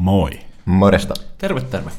[0.00, 0.30] Moi.
[0.64, 1.14] Morjesta.
[1.38, 1.90] Terve, terve.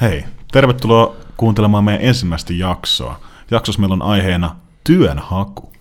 [0.00, 3.20] Hei, tervetuloa kuuntelemaan meidän ensimmäistä jaksoa.
[3.50, 5.72] Jaksossa meillä on aiheena työnhaku.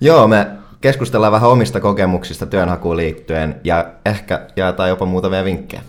[0.00, 0.46] Joo, me
[0.80, 5.82] keskustellaan vähän omista kokemuksista työnhakuun liittyen ja ehkä jaetaan jopa muutamia vinkkejä.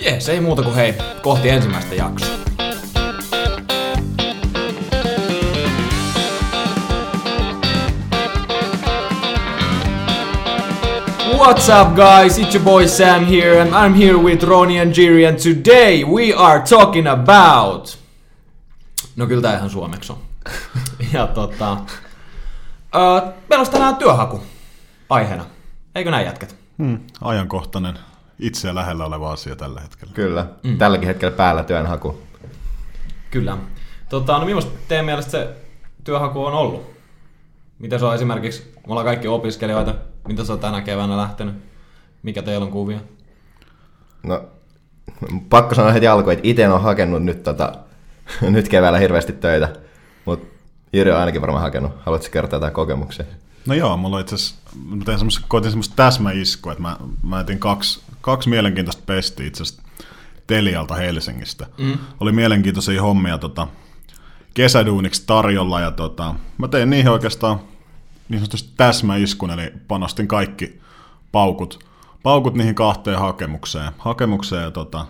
[0.00, 2.47] Jees, ei muuta kuin hei, kohti ensimmäistä jaksoa.
[11.38, 15.28] What's up guys, it's your boy Sam here and I'm here with Ronnie and Jiri
[15.28, 17.98] and today we are talking about...
[19.16, 20.18] No kyllä tää ihan suomeksi on.
[21.14, 21.72] ja tota...
[21.72, 24.40] Uh, meillä olisi tänään työhaku
[25.10, 25.44] aiheena.
[25.94, 26.56] Eikö näin jätkät?
[26.78, 27.98] Hmm, ajankohtainen,
[28.38, 30.14] itseä lähellä oleva asia tällä hetkellä.
[30.14, 30.78] Kyllä, mm.
[30.78, 32.22] tälläkin hetkellä päällä työnhaku.
[33.30, 33.58] Kyllä.
[34.08, 35.56] Tota, no millaista teidän mielestä se
[36.04, 36.90] työhaku on ollut?
[37.78, 39.94] Miten se on esimerkiksi, me ollaan kaikki opiskelijoita,
[40.28, 41.54] mitä se on tänä keväänä lähtenyt?
[42.22, 43.00] Mikä teillä on kuvia?
[44.22, 44.44] No,
[45.50, 47.72] pakko sanoa heti alkuun, että itse on hakenut nyt, tota,
[48.42, 49.72] nyt keväällä hirveästi töitä,
[50.24, 50.46] mutta
[50.92, 51.92] Jyri on ainakin varmaan hakenut.
[52.00, 53.24] Haluatko kertoa jotain kokemuksia?
[53.66, 54.54] No joo, mulla itse asiassa,
[54.88, 59.62] mä tein semmoista, koitin semmoista täsmäiskua, että mä, mä etin kaksi, kaksi mielenkiintoista pestiä itse
[59.62, 59.82] asiassa
[60.46, 61.66] Telialta Helsingistä.
[61.78, 61.98] Mm.
[62.20, 63.66] Oli mielenkiintoisia hommia tota,
[64.54, 67.60] kesäduuniksi tarjolla ja tota, mä tein niihin oikeastaan
[68.28, 70.80] niin sanotusti täsmäiskun, eli panostin kaikki
[71.32, 71.84] paukut,
[72.22, 73.92] paukut niihin kahteen hakemukseen.
[73.98, 75.06] Hakemukseen ja tota,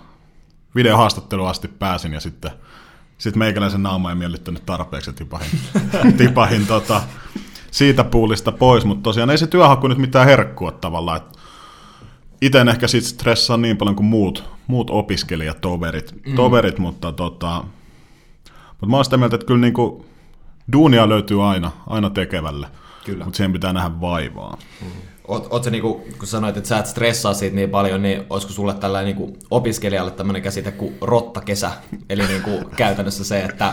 [0.74, 2.50] videohaastattelu asti pääsin ja sitten
[3.18, 5.50] sit meikäläisen naama ei miellyttänyt tarpeeksi, tipahin,
[6.18, 7.02] tipahin tota,
[7.70, 11.20] siitä puulista pois, mutta tosiaan ei se työhaku nyt mitään herkkua tavallaan.
[12.40, 16.34] Itse ehkä siitä stressaa niin paljon kuin muut, muut opiskelijat, toverit, mm.
[16.34, 17.64] toverit mutta, tota,
[18.68, 20.06] mutta mä oon sitä mieltä, että kyllä niinku,
[20.72, 22.68] duunia löytyy aina, aina tekevälle.
[23.08, 23.24] Kyllä.
[23.24, 24.58] Mutta siihen pitää nähdä vaivaa.
[24.80, 25.00] Mm-hmm.
[25.28, 28.52] Oot, oot se niinku, kun sanoit, että sä et stressaa siitä niin paljon, niin olisiko
[28.52, 31.70] sulle tällainen niinku opiskelijalle tämmöinen käsite kuin rottakesä?
[32.10, 33.72] Eli niinku käytännössä se, että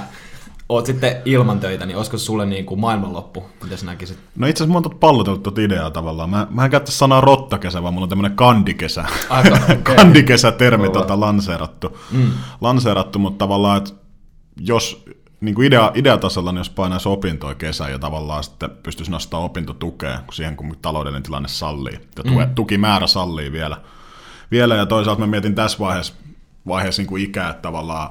[0.69, 3.43] oot sitten ilman töitä, niin olisiko sulle niin kuin maailmanloppu?
[3.64, 4.17] Miten sä näkisit?
[4.36, 6.30] No itse asiassa mä oon pallotellut tuota ideaa tavallaan.
[6.30, 9.05] Mä, mä en käyttäisi sanaa rottakesä, vaan mulla on tämmöinen kandikesä.
[9.30, 9.77] Aika, okay.
[9.95, 11.98] kandikesä-termi tota, lanseerattu.
[12.11, 12.31] Mm.
[12.61, 13.92] lanseerattu, mutta tavallaan, että
[14.60, 15.05] jos
[15.42, 20.20] niin kuin idea, ideatasolla, niin jos painaisi opintoja kesän ja tavallaan sitten pystyisi nostaa opintotukea
[20.32, 22.00] siihen, kun taloudellinen tilanne sallii.
[22.18, 22.56] Ja tuke, mm.
[22.56, 23.78] tukimäärä sallii vielä.
[24.52, 24.76] vielä.
[24.76, 26.14] Ja toisaalta mä mietin tässä vaiheessa,
[26.68, 28.10] vaiheessa niin kuin ikää, että tavallaan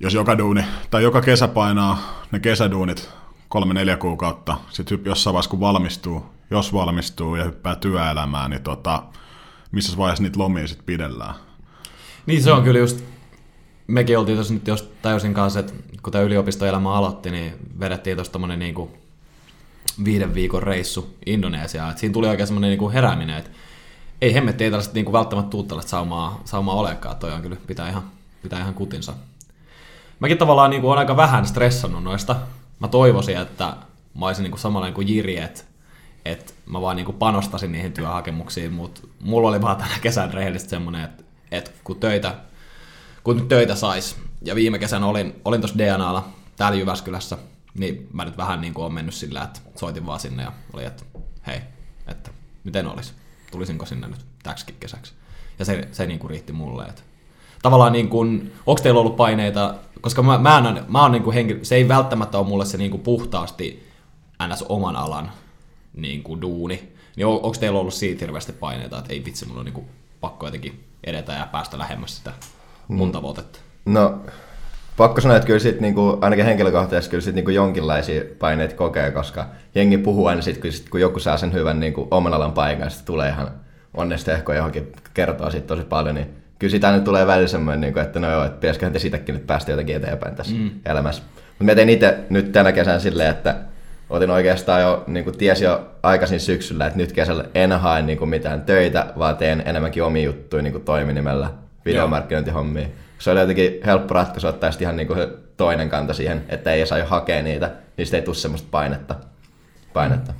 [0.00, 3.10] jos joka duuni, tai joka kesä painaa ne kesäduunit
[3.48, 9.02] kolme-neljä kuukautta, sitten jossain vaiheessa kun valmistuu, jos valmistuu ja hyppää työelämään, niin tota,
[9.72, 11.34] missä vaiheessa niitä lomia sitten pidellään.
[12.26, 13.04] Niin se on kyllä just
[13.90, 18.32] mekin oltiin tuossa nyt jos täysin kanssa, että kun tämä yliopistoelämä aloitti, niin vedettiin tuossa
[18.32, 18.90] tommonen niinku
[20.04, 21.98] viiden viikon reissu Indonesiaan.
[21.98, 23.50] Siinä tuli oikein semmoinen niinku herääminen, että
[24.20, 27.16] ei hemmetti, ei tällaista niinku välttämättä tuu tällaista saumaa, saumaa olekaan.
[27.16, 28.02] Toi on kyllä, pitää ihan,
[28.42, 29.14] pitää ihan kutinsa.
[30.20, 32.36] Mäkin tavallaan niinku on aika vähän stressannut noista.
[32.78, 33.76] Mä toivoisin, että
[34.14, 35.62] mä olisin niinku samalla kuin Jiri, että
[36.24, 41.04] et mä vaan niinku panostasin niihin työhakemuksiin, mutta mulla oli vaan tänä kesän rehellisesti semmoinen,
[41.04, 42.34] että et kun töitä
[43.24, 44.16] kun töitä sais.
[44.42, 47.38] Ja viime kesänä olin, olin tuossa DNAlla täällä Jyväskylässä,
[47.78, 50.84] niin mä nyt vähän niin kuin on mennyt sillä, että soitin vaan sinne ja oli,
[50.84, 51.04] että
[51.46, 51.60] hei,
[52.06, 52.30] että
[52.64, 53.12] miten olisi,
[53.50, 55.12] tulisinko sinne nyt täksikin kesäksi.
[55.58, 57.02] Ja se, se niin kuin riitti mulle, että
[57.62, 61.34] tavallaan niin kuin, onko teillä ollut paineita, koska mä, mä, en, mä oon niin kuin
[61.34, 63.90] henkilö, se ei välttämättä ole mulle se niin kuin puhtaasti
[64.48, 64.64] ns.
[64.68, 65.32] oman alan
[65.94, 69.58] niin kuin duuni, niin on, onko teillä ollut siitä hirveästi paineita, että ei vitsi, mun
[69.58, 69.86] on niin kuin
[70.20, 72.32] pakko jotenkin edetä ja päästä lähemmäs sitä
[72.88, 73.12] mun mm.
[73.12, 73.69] tavoitetta?
[73.92, 74.22] No,
[74.96, 79.46] pakko sanoa, että kyllä sit niinku, ainakin henkilökohtaisesti kyllä sit niinku jonkinlaisia paineita kokee, koska
[79.74, 82.90] jengi puhuu aina sit, kun, sit, kun joku saa sen hyvän niinku, oman alan paikan,
[82.90, 83.50] sitten tulee ihan
[83.94, 86.26] onnesta ehkä johonkin kertoa siitä tosi paljon, niin
[86.58, 89.34] kyllä sitä nyt tulee välillä semmoinen, niin kuin, että no joo, että pitäisiköhän te siitäkin
[89.34, 90.70] nyt päästä jotenkin eteenpäin tässä mm.
[90.86, 91.22] elämässä.
[91.48, 93.56] Mutta mä tein itse nyt tänä kesänä silleen, että
[94.10, 98.18] otin oikeastaan jo, niin kuin tiesi jo aikaisin syksyllä, että nyt kesällä en hae niin
[98.18, 101.50] kuin mitään töitä, vaan teen enemmänkin omia juttuja niin kuin toiminimellä
[101.84, 102.88] videomarkkinointihommia.
[103.20, 105.14] Se oli jotenkin helppo ratkaisu ottaa ihan niinku
[105.56, 109.14] toinen kanta siihen, että ei saa jo hakea niitä, niin sitten ei tule semmoista painetta.
[109.92, 110.32] painetta.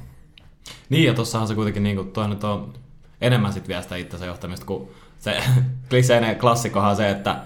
[0.89, 2.73] Niin, ja tossahan se kuitenkin niinku, toi nyt on
[3.21, 5.43] enemmän sit vielä sitä itsensä johtamista, kun se
[5.91, 7.37] kliseinen klassikohan se, että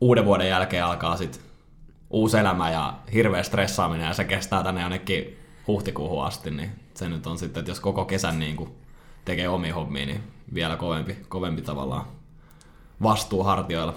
[0.00, 1.40] uuden vuoden jälkeen alkaa sit
[2.10, 7.26] uusi elämä ja hirveä stressaaminen ja se kestää tänne jonnekin huhtikuuhun asti, niin se nyt
[7.26, 8.76] on sitten, että jos koko kesän niin
[9.24, 10.22] tekee omia hommia, niin
[10.54, 12.04] vielä kovempi, kovempi tavallaan
[13.02, 13.94] vastuu hartioilla.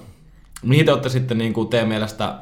[0.63, 2.39] Mihin te olette sitten niin kuin teidän mielestä,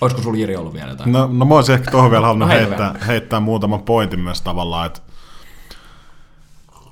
[0.00, 1.12] olisiko sulla Jiri ollut vielä jotain?
[1.12, 4.86] No, no mä olisin ehkä tuohon vielä halunnut no, heittää, heittää muutaman pointin myös tavallaan,
[4.86, 5.00] että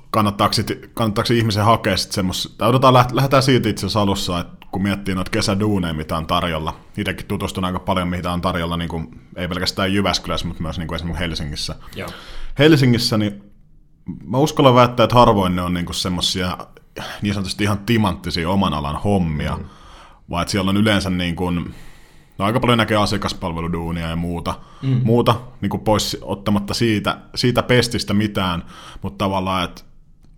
[0.09, 4.83] kannattaako, sit, kannattaako ihmisen hakea sitten semmoista, odotetaan, lähdetään siitä itse asiassa alussa, että kun
[4.83, 9.21] miettii noita kesäduuneja, mitä on tarjolla, itsekin tutustun aika paljon, mitä on tarjolla, niin kuin,
[9.35, 11.75] ei pelkästään Jyväskylässä, mutta myös niin kuin esimerkiksi Helsingissä.
[11.95, 12.09] Joo.
[12.59, 13.43] Helsingissä, niin
[14.23, 16.57] mä uskallan väittää, että harvoin ne on niin semmoisia
[17.21, 19.65] niin sanotusti ihan timanttisia oman alan hommia, mm.
[20.29, 21.75] Vaan että siellä on yleensä niin kuin,
[22.37, 25.01] no aika paljon näkee asiakaspalveluduunia ja muuta, mm.
[25.03, 28.63] muuta niin kuin pois ottamatta siitä, siitä pestistä mitään,
[29.01, 29.81] mutta tavallaan, että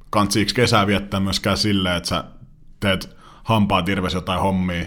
[0.09, 2.23] kantsiiksi kesää viettää myöskään silleen, että sä
[2.79, 4.85] teet hampaa tirves jotain hommia,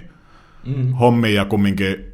[0.67, 0.93] mm.
[0.93, 2.11] hommia ja kumminkin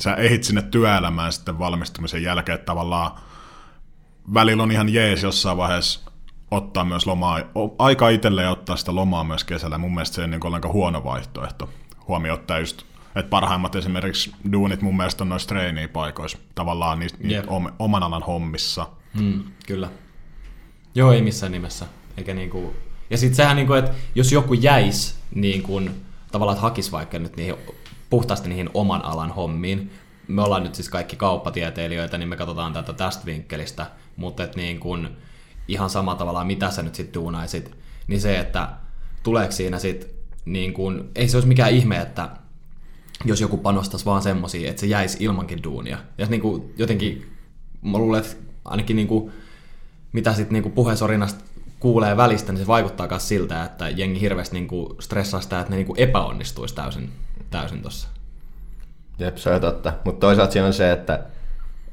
[0.00, 3.10] sä ehit sinne työelämään sitten valmistumisen jälkeen, että tavallaan
[4.34, 6.10] välillä on ihan jees jossain vaiheessa
[6.50, 7.40] ottaa myös lomaa,
[7.78, 9.78] aika itselle ja ottaa sitä lomaa myös kesällä.
[9.78, 11.70] Mun mielestä se ei niin ollenkaan huono vaihtoehto.
[12.08, 12.82] Huomioon ottaa just,
[13.16, 17.44] että parhaimmat esimerkiksi duunit mun mielestä on noissa treenipaikoissa, tavallaan niistä, yep.
[17.78, 18.86] oman alan hommissa.
[19.20, 19.88] Mm, kyllä.
[20.94, 21.86] Joo, ei missään nimessä.
[22.16, 22.74] Eikä niinku...
[23.10, 25.90] Ja sitten sehän, niinku, että jos joku jäisi niin kuin,
[26.32, 27.54] tavallaan, että hakisi vaikka nyt niihin,
[28.10, 29.90] puhtaasti niihin oman alan hommiin,
[30.28, 33.86] me ollaan nyt siis kaikki kauppatieteilijöitä, niin me katsotaan tätä tästä vinkkelistä,
[34.16, 35.08] mutta että niin kuin,
[35.68, 37.70] ihan sama tavalla, mitä sä nyt sitten duunaisit,
[38.06, 38.68] niin se, että
[39.22, 40.10] tuleeko siinä sitten,
[40.44, 42.28] niin kuin, ei se olisi mikään ihme, että
[43.24, 45.98] jos joku panostaisi vaan semmosia, että se jäisi ilmankin duunia.
[46.18, 47.32] Ja niin kuin, jotenkin,
[47.82, 49.32] mä luulen, että ainakin niin kuin,
[50.12, 51.44] mitä sitten niin puheesorinasta
[51.80, 55.70] kuulee välistä, niin se vaikuttaa myös siltä, että jengi hirveästi niin kuin stressaa sitä, että
[55.70, 57.12] ne niin kuin epäonnistuisi täysin,
[57.50, 57.82] täysin.
[59.18, 59.92] Jep, se on totta.
[60.04, 61.26] Mutta toisaalta siinä on se, että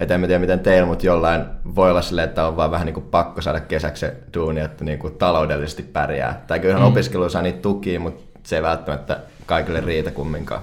[0.02, 1.46] et en tiedä miten teillä, mutta jollain
[1.76, 4.84] voi olla silleen, että on vaan vähän niin kuin pakko saada kesäksi se duuni, että
[4.84, 6.44] niin kuin taloudellisesti pärjää.
[6.48, 6.88] Tai kyllähän mm.
[6.88, 10.62] opiskelu saa niitä tukia, mutta se ei välttämättä kaikille riitä kumminkaan.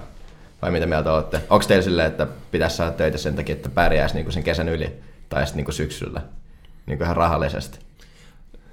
[0.61, 1.41] Vai mitä mieltä olette?
[1.49, 4.69] Onko teillä silleen, että pitäisi saada töitä sen takia, että pärjäisi niin kuin sen kesän
[4.69, 4.99] yli
[5.29, 6.21] tai sitten niin kuin syksyllä
[6.85, 7.79] niin kuin ihan rahallisesti?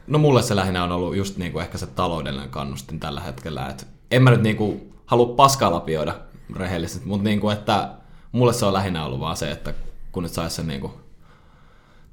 [0.07, 3.69] No mulle se lähinnä on ollut just niin kuin ehkä se taloudellinen kannustin tällä hetkellä.
[3.69, 6.15] Et en mä nyt niin kuin halua paskalapioida
[6.57, 7.89] rehellisesti, mutta niin kuin, että
[8.33, 9.75] mulle se on lähinnä ollut vaan se, että
[10.17, 10.93] kun nyt saisi sen niin kuin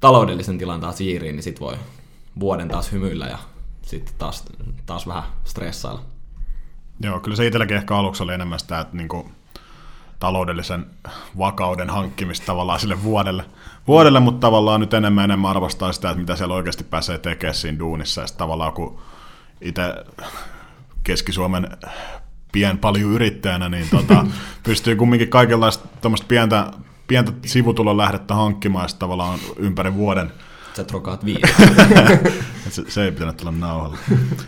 [0.00, 1.76] taloudellisen tilan taas jiiriin, niin sit voi
[2.40, 3.38] vuoden taas hymyillä ja
[3.82, 4.44] sitten taas,
[4.86, 6.02] taas vähän stressailla.
[7.00, 9.32] Joo, kyllä se itselläkin ehkä aluksi oli enemmän sitä, että niin kuin
[10.18, 10.86] taloudellisen
[11.38, 13.44] vakauden hankkimista tavallaan sille vuodelle,
[13.86, 17.78] vuodelle, mutta tavallaan nyt enemmän enemmän arvostaa sitä, että mitä siellä oikeasti pääsee tekemään siinä
[17.78, 18.20] duunissa.
[18.20, 18.98] Ja tavallaan kun
[19.60, 19.82] itse
[21.04, 21.68] Keski-Suomen
[22.52, 24.26] pien paljon yrittäjänä, niin tota,
[24.66, 25.88] pystyy kumminkin kaikenlaista
[26.28, 26.72] pientä,
[27.06, 30.32] pientä sivutulon lähdettä hankkimaan tavallaan ympäri vuoden.
[30.76, 31.40] Sä trokaat viisi.
[32.70, 33.98] se, se, ei pitänyt tulla nauhalla.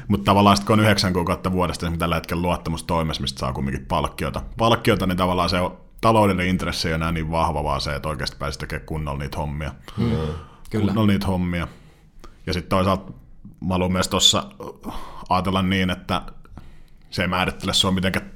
[0.08, 3.86] Mutta tavallaan sitten kun on yhdeksän kuukautta vuodesta, niin tällä hetkellä luottamustoimessa, mistä saa kumminkin
[3.86, 4.42] palkkiota.
[4.56, 8.36] Palkkiota, niin tavallaan se on, taloudellinen intressi ei enää niin vahva, vaan se, että oikeasti
[8.36, 9.72] pääsisi tekemään kunnolla niitä hommia.
[9.96, 10.10] Mm.
[10.70, 10.86] Kyllä.
[10.86, 11.68] Kunnolla niitä hommia.
[12.46, 13.12] Ja sitten toisaalta
[13.60, 14.46] mä haluan myös tuossa
[15.28, 16.22] ajatella niin, että
[17.10, 18.30] se ei määrittele sua mitenkään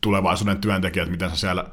[0.00, 1.64] tulevaisuuden työntekijät, miten sä siellä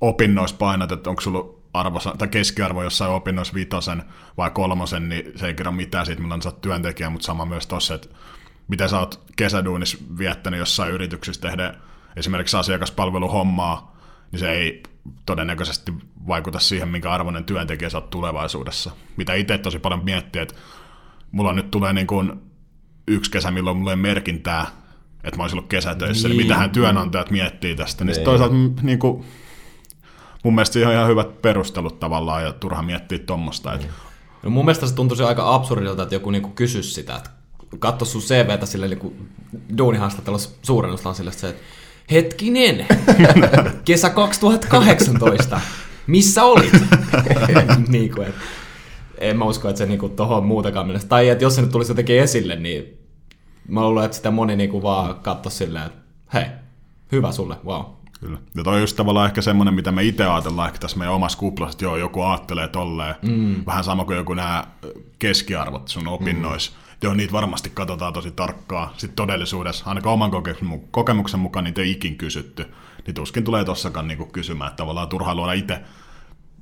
[0.00, 4.02] opinnoissa painat, että onko sulla arvo, tai keskiarvo jossain opinnoissa vitosen
[4.36, 7.66] vai kolmosen, niin se ei kerro mitään siitä, milloin sä oot työntekijä, mutta sama myös
[7.66, 8.08] tossa, että
[8.68, 11.74] miten sä oot kesäduunis viettänyt jossain yrityksissä tehdä
[12.16, 13.96] esimerkiksi asiakaspalveluhommaa,
[14.32, 14.82] niin se ei
[15.26, 15.92] todennäköisesti
[16.26, 18.90] vaikuta siihen, minkä arvoinen työntekijä sä oot tulevaisuudessa.
[19.16, 20.54] Mitä itse tosi paljon miettii, että
[21.32, 22.32] mulla nyt tulee niin kuin
[23.08, 24.66] yksi kesä, milloin mulla ei merkintää,
[25.24, 28.04] että mä olisin ollut kesätöissä, niin, niin mitähän työnantajat miettii tästä.
[28.04, 28.24] Niin, niin.
[28.24, 29.24] toisaalta niin kuin,
[30.46, 33.74] mun mielestä siihen on ihan hyvät perustelut tavallaan ja turha miettiä tuommoista.
[33.74, 33.86] Että...
[34.42, 37.30] No mun mielestä se tuntuisi aika absurdilta, että joku niinku kysyisi sitä, että
[37.78, 39.16] katso sun CVtä sille niinku
[39.78, 41.62] duunihaastattelussa suurennustaan sille, että se, että
[42.10, 42.86] hetkinen,
[43.84, 45.60] kesä 2018,
[46.06, 46.72] missä olit?
[47.88, 48.40] niin kuin, että
[49.18, 51.08] en mä usko, että se niinku tohon muutakaan mennessä.
[51.08, 52.98] Tai että jos se nyt tulisi jotenkin esille, niin
[53.68, 55.98] mä luulen, että sitä moni niinku vaan katso silleen, että
[56.34, 56.44] hei,
[57.12, 57.95] hyvä sulle, wow.
[58.20, 58.38] Kyllä.
[58.54, 61.38] Ja toi on just tavallaan ehkä semmoinen, mitä me itse ajatellaan ehkä tässä meidän omassa
[61.38, 63.14] kuplassa, että joo, joku ajattelee tolleen.
[63.22, 63.56] Mm.
[63.66, 64.64] Vähän sama kuin joku nämä
[65.18, 66.72] keskiarvot sun opinnoissa.
[66.72, 66.76] Mm.
[67.02, 68.94] Joo, niitä varmasti katsotaan tosi tarkkaa.
[68.96, 70.30] Sitten todellisuudessa, ainakaan oman
[70.90, 72.66] kokemuksen mukaan niitä ei ikin kysytty.
[73.06, 75.80] Niin tuskin tulee tossakaan niinku kysymään, että tavallaan turhaa luoda itse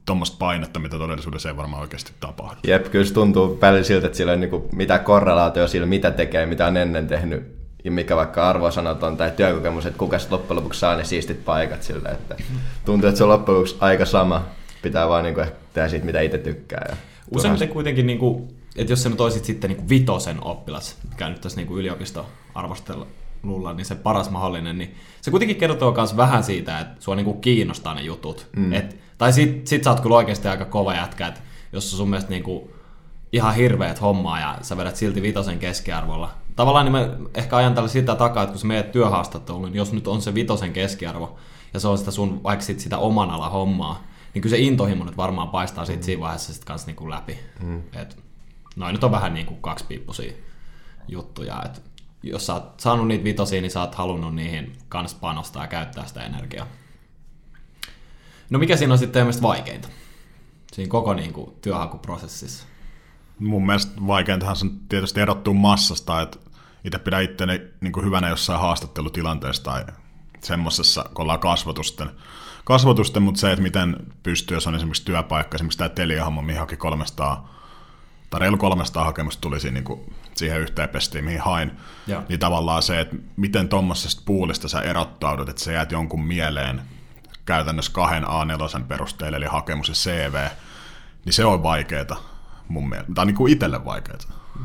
[0.07, 2.59] tuommoista painetta, mitä todellisuudessa ei varmaan oikeasti tapahdu.
[2.67, 6.47] Jep, kyllä se tuntuu välillä siltä, että sillä on niinku mitä korrelaatio sillä, mitä tekee,
[6.47, 10.81] mitä on ennen tehnyt ja mikä vaikka arvosanat on tai työkokemus, että kuka loppujen lopuksi
[10.81, 12.37] saa ne siistit paikat sillä, että
[12.85, 14.45] tuntuu, että se on loppujen lopuksi aika sama.
[14.83, 16.87] Pitää vaan niin kuin tehdä siitä, mitä itse tykkää.
[16.89, 16.97] Ja
[17.31, 21.41] Useimmiten kuitenkin, niin kuin, että jos sä nyt olisit sitten niin kuin vitosen oppilas, käynyt
[21.41, 27.03] tässä niin yliopisto-arvostelulla, niin se paras mahdollinen, niin se kuitenkin kertoo myös vähän siitä, että
[27.03, 28.47] sua niin kuin kiinnostaa ne jutut.
[28.57, 28.73] Mm.
[28.73, 31.41] Et, tai sit, sit sä oot kyllä oikeasti aika kova jätkä, että
[31.73, 32.71] jos sun mielestä niin kuin
[33.33, 36.31] ihan hirveät hommaa ja sä vedät silti vitosen keskiarvolla.
[36.57, 39.93] Tavallaan niin mä ehkä ajan tällä sitä takaa, että kun sä meet työhaastatteluun, niin jos
[39.93, 41.37] nyt on se vitosen keskiarvo
[41.75, 44.03] ja se on sitä sun vaikka sit sitä oman ala hommaa,
[44.35, 47.39] niin kyllä se intohimo nyt varmaan paistaa siitä siinä vaiheessa sit kans niinku läpi.
[47.63, 47.83] Mm.
[47.93, 48.19] Et,
[48.77, 50.33] noin nyt on vähän niinku kaksipiippusia
[51.09, 51.81] juttuja, että
[52.23, 56.07] jos sä oot saanut niitä vitosia, niin sä oot halunnut niihin kans panostaa ja käyttää
[56.07, 56.67] sitä energiaa.
[58.51, 59.89] No mikä siinä on sitten mielestä vaikeinta?
[60.73, 62.67] Siinä koko niin kuin, työhakuprosessissa.
[63.39, 66.39] Mun mielestä vaikeintahan on tietysti erottuu massasta, että
[66.85, 69.85] itse pidän itteni niin kuin hyvänä jossain haastattelutilanteessa tai
[70.41, 72.11] semmoisessa, kun ollaan kasvatusten,
[72.65, 76.77] kasvatusten, mutta se, että miten pystyy, jos on esimerkiksi työpaikka, esimerkiksi tämä Telia-homma, mihin haki
[76.77, 77.55] 300
[78.31, 81.73] tai reilu 300 hakemusta tuli siinä, niin kuin siihen yhteen pestiin, mihin hain,
[82.07, 82.23] ja.
[82.29, 86.83] niin tavallaan se, että miten tuommoisesta puulista sä erottaudut, että sä jäät jonkun mieleen
[87.45, 90.35] käytännössä kahden A4 perusteella, eli hakemus ja CV,
[91.25, 92.17] niin se on vaikeaa
[92.69, 94.19] mun mielestä, tai niin kuin itselle vaikeaa.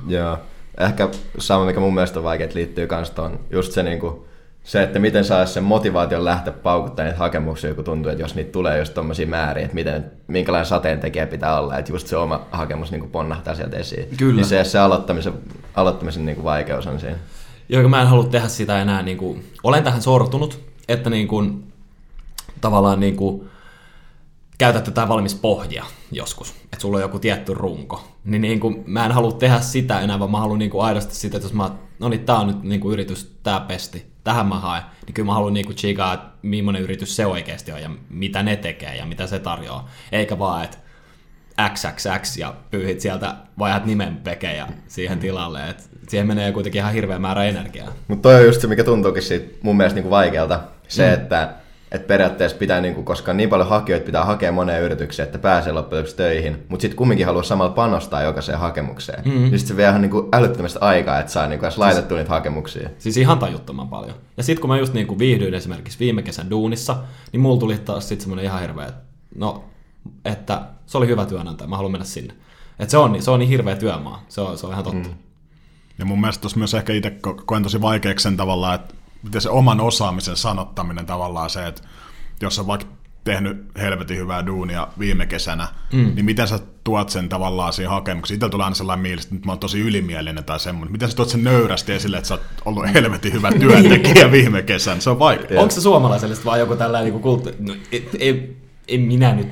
[0.07, 0.39] Joo,
[0.79, 1.09] ehkä
[1.39, 4.29] sama, mikä mun mielestä on vaikeaa, liittyy myös tuon just se niin kuin
[4.63, 8.51] se, että miten saa sen motivaation lähteä paukuttaa niitä hakemuksia, kun tuntuu, että jos niitä
[8.51, 12.41] tulee just tommosia määriä, että miten, minkälainen sateen tekijä pitää olla, että just se oma
[12.51, 14.07] hakemus niin ponnahtaa sieltä esiin.
[14.17, 14.35] Kyllä.
[14.35, 15.33] Niin se, se aloittamisen,
[15.75, 17.15] aloittamisen niin kuin vaikeus on siinä.
[17.69, 21.63] Joo, mä en halua tehdä sitä enää, niin kuin, olen tähän sortunut, että niin kuin,
[22.61, 23.49] tavallaan niin kuin,
[24.59, 29.05] käytät tätä valmis pohjia joskus, että sulla on joku tietty runko, niin, niin kuin, mä
[29.05, 31.71] en halua tehdä sitä enää, vaan mä haluan niin kuin aidosti sitä, että jos mä,
[31.99, 35.25] no niin, tää on nyt niin kuin yritys, tää pesti, tähän mä haen, niin kyllä
[35.25, 39.05] mä haluan niinku chigaa, että millainen yritys se oikeasti on ja mitä ne tekee ja
[39.05, 39.89] mitä se tarjoaa.
[40.11, 40.77] Eikä vaan, että
[41.73, 45.69] XXX ja pyyhit sieltä, vajat nimen pekejä siihen tilalle.
[45.69, 47.93] Et siihen menee kuitenkin ihan hirveä määrä energiaa.
[48.07, 50.59] Mutta toi on just se, mikä tuntuukin siitä mun mielestä niinku vaikealta.
[50.87, 51.13] Se, mm.
[51.13, 51.53] että
[51.91, 55.73] että periaatteessa pitää, niin kuin, koska niin paljon hakijoita pitää hakea moneen yritykseen, että pääsee
[55.73, 59.23] loppujen töihin, mutta sitten kumminkin haluaa samalla panostaa jokaiseen hakemukseen.
[59.25, 59.39] Mm-hmm.
[59.39, 61.79] Niin sitten se vie ihan niin kuin älyttömästi aikaa, että saa niin kuin, edes siis,
[61.79, 62.89] laitettua niitä hakemuksia.
[62.97, 64.15] Siis ihan tajuttoman paljon.
[64.37, 66.97] Ja sitten kun mä just niin kuin viihdyin esimerkiksi viime kesän duunissa,
[67.31, 69.01] niin mulla tuli taas sitten semmoinen ihan hirveä, että
[69.35, 69.63] no,
[70.25, 72.33] että se oli hyvä työnantaja, mä haluan mennä sinne.
[72.79, 75.09] Että se on, se on niin hirveä työmaa, se on, se on ihan totta.
[75.09, 75.15] Mm.
[75.99, 79.49] Ja mun mielestä tuossa myös ehkä itse koen tosi vaikeaksi sen tavallaan, että miten se
[79.49, 81.81] oman osaamisen sanottaminen tavallaan se, että
[82.41, 82.87] jos on vaikka
[83.23, 86.11] tehnyt helvetin hyvää duunia viime kesänä, mm.
[86.15, 88.35] niin miten sä tuot sen tavallaan siihen hakemuksiin?
[88.35, 90.91] Itsellä tulee aina sellainen mieli, että nyt mä oon tosi ylimielinen tai semmoinen.
[90.91, 94.99] Miten sä tuot sen nöyrästi esille, että sä oot ollut helvetin hyvä työntekijä viime kesänä?
[94.99, 95.61] Se on vaikea.
[95.61, 97.57] Onko se suomalaiselle vaan joku tällainen niin kulttuuri?
[97.59, 98.57] No, ei, ei,
[98.87, 99.47] ei, minä nyt,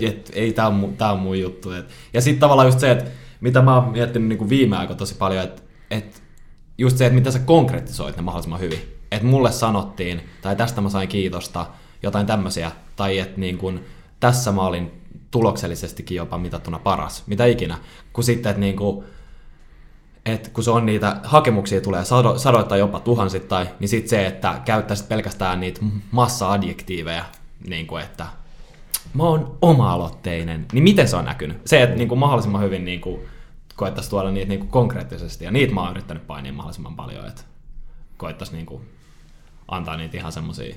[0.00, 1.70] et, ei tää on, tää on mun juttu.
[1.70, 1.86] Et.
[2.12, 3.10] Ja sitten tavallaan just se, että
[3.40, 6.22] mitä mä oon miettinyt niin kuin viime aikoina tosi paljon, että et
[6.78, 8.98] just se, että miten sä konkretisoit ne mahdollisimman hyvin.
[9.12, 11.66] Että mulle sanottiin, tai tästä mä sain kiitosta,
[12.02, 13.80] jotain tämmöisiä, tai että niin kun,
[14.20, 14.92] tässä mä olin
[15.30, 17.78] tuloksellisestikin jopa mitattuna paras, mitä ikinä.
[18.12, 19.04] Kun sitten, että niin kun,
[20.26, 24.60] että kun se on niitä hakemuksia tulee sado, sadoittain jopa tuhansittain, niin sitten se, että
[24.64, 27.24] käyttäisit pelkästään niitä massa-adjektiiveja,
[27.66, 28.26] niin kuin että
[29.14, 31.56] mä oon oma-aloitteinen, niin miten se on näkynyt?
[31.66, 33.20] Se, että niin kuin mahdollisimman hyvin niin kuin
[33.76, 37.42] koettaisiin tuoda niitä niin kuin konkreettisesti, ja niitä mä oon yrittänyt painia mahdollisimman paljon, että
[38.16, 38.82] koettaisiin niin kuin
[39.68, 40.74] antaa niitä ihan semmoisia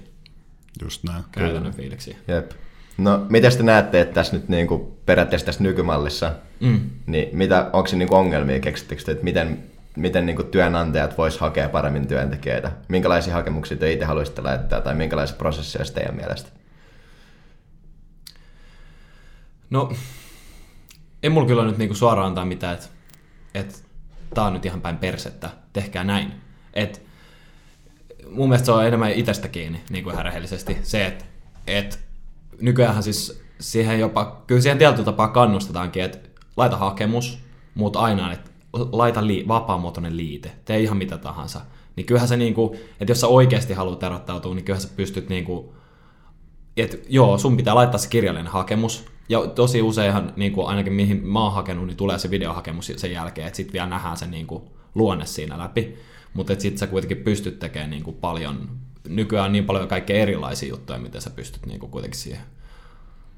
[0.81, 1.23] Just näin.
[1.31, 2.17] käytännön fiiliksiä.
[2.27, 2.51] Jep.
[2.97, 6.89] No, miten te näette, että tässä nyt niin kuin, periaatteessa tässä nykymallissa, mm.
[7.05, 9.63] niin mitä, onko se niin kuin ongelmia, keksittekö te, että miten,
[9.95, 12.71] miten niin kuin työnantajat vois hakea paremmin työntekijöitä?
[12.87, 16.49] Minkälaisia hakemuksia te itse haluaisitte laittaa tai minkälaisia prosesseja teidän mielestä?
[19.69, 19.93] No,
[21.23, 22.87] ei mulla kyllä nyt niinku suoraan antaa mitään, että
[23.53, 23.85] et,
[24.33, 26.33] tää on nyt ihan päin persettä, tehkää näin.
[26.73, 27.01] Et,
[28.29, 30.77] mun mielestä se on enemmän itsestä kiinni, niin kuin rehellisesti.
[30.83, 31.25] Se, että
[31.67, 31.99] et,
[32.61, 37.39] nykyään siis siihen jopa, kyllä siihen tietyllä tapaa kannustetaankin, että laita hakemus,
[37.75, 41.61] mutta aina, että laita li, vapaamuotoinen liite, tee ihan mitä tahansa.
[41.95, 45.75] Niin kyllähän se, niinku, että jos sä oikeasti haluat erottautua, niin kyllähän sä pystyt niinku,
[46.77, 51.27] että joo, sun pitää laittaa se kirjallinen hakemus, ja tosi useinhan, niin kuin ainakin mihin
[51.27, 54.47] mä oon hakenut, niin tulee se videohakemus sen jälkeen, että sitten vielä nähdään se niin
[54.47, 54.63] kuin,
[54.95, 55.97] luonne siinä läpi.
[56.33, 58.69] Mutta sitten sä kuitenkin pystyt tekemään niin kuin, paljon,
[59.07, 62.41] nykyään niin paljon kaikkea erilaisia juttuja, miten sä pystyt niin kuin, kuitenkin siihen.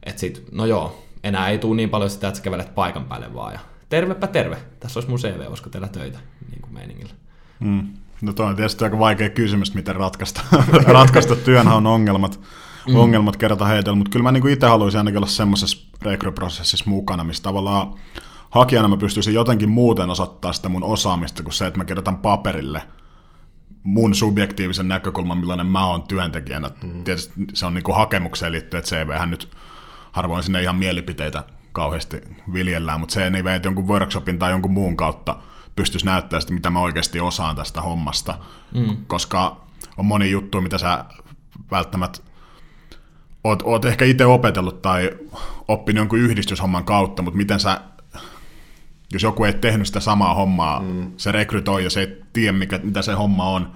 [0.03, 3.34] Että sit, no joo, enää ei tule niin paljon sitä, että sä kävelet paikan päälle
[3.34, 3.53] vaan.
[3.53, 6.19] Ja tervepä terve, tässä olisi mun CV, olisiko teillä töitä,
[6.51, 7.13] niin kuin meiningillä.
[7.60, 7.88] Mm.
[8.22, 10.41] No toi on tietysti aika vaikea kysymys, miten ratkaista,
[10.88, 12.39] ratkaista työnhaun ongelmat
[12.88, 12.95] mm.
[12.95, 17.43] ongelmat kerta heitellä, mutta kyllä mä niin itse haluaisin ainakin olla semmoisessa rekryprosessissa mukana, missä
[17.43, 17.93] tavallaan
[18.50, 22.81] hakijana mä pystyisin jotenkin muuten osoittaa sitä mun osaamista kuin se, että mä kirjoitan paperille
[23.83, 26.69] mun subjektiivisen näkökulman, millainen mä oon työntekijänä.
[26.83, 27.03] Mm.
[27.03, 29.50] Tietysti se on niin kuin hakemukseen liittyen, että CVhän nyt
[30.12, 32.21] harvoin sinne ihan mielipiteitä kauheasti
[32.53, 35.36] viljellään, mutta se ei että jonkun workshopin tai jonkun muun kautta
[35.75, 38.38] pystyisi näyttämään sitä, mitä mä oikeasti osaan tästä hommasta,
[38.74, 38.98] mm.
[39.07, 39.62] koska
[39.98, 41.05] on moni juttu, mitä sä
[41.71, 42.19] välttämättä
[43.43, 45.12] oot, oot ehkä itse opetellut tai
[45.67, 47.81] oppinut jonkun yhdistyshomman kautta, mutta miten sä,
[49.13, 51.12] jos joku ei tehnyt sitä samaa hommaa, mm.
[51.17, 53.72] se rekrytoi ja se ei tiedä, mikä, mitä se homma on,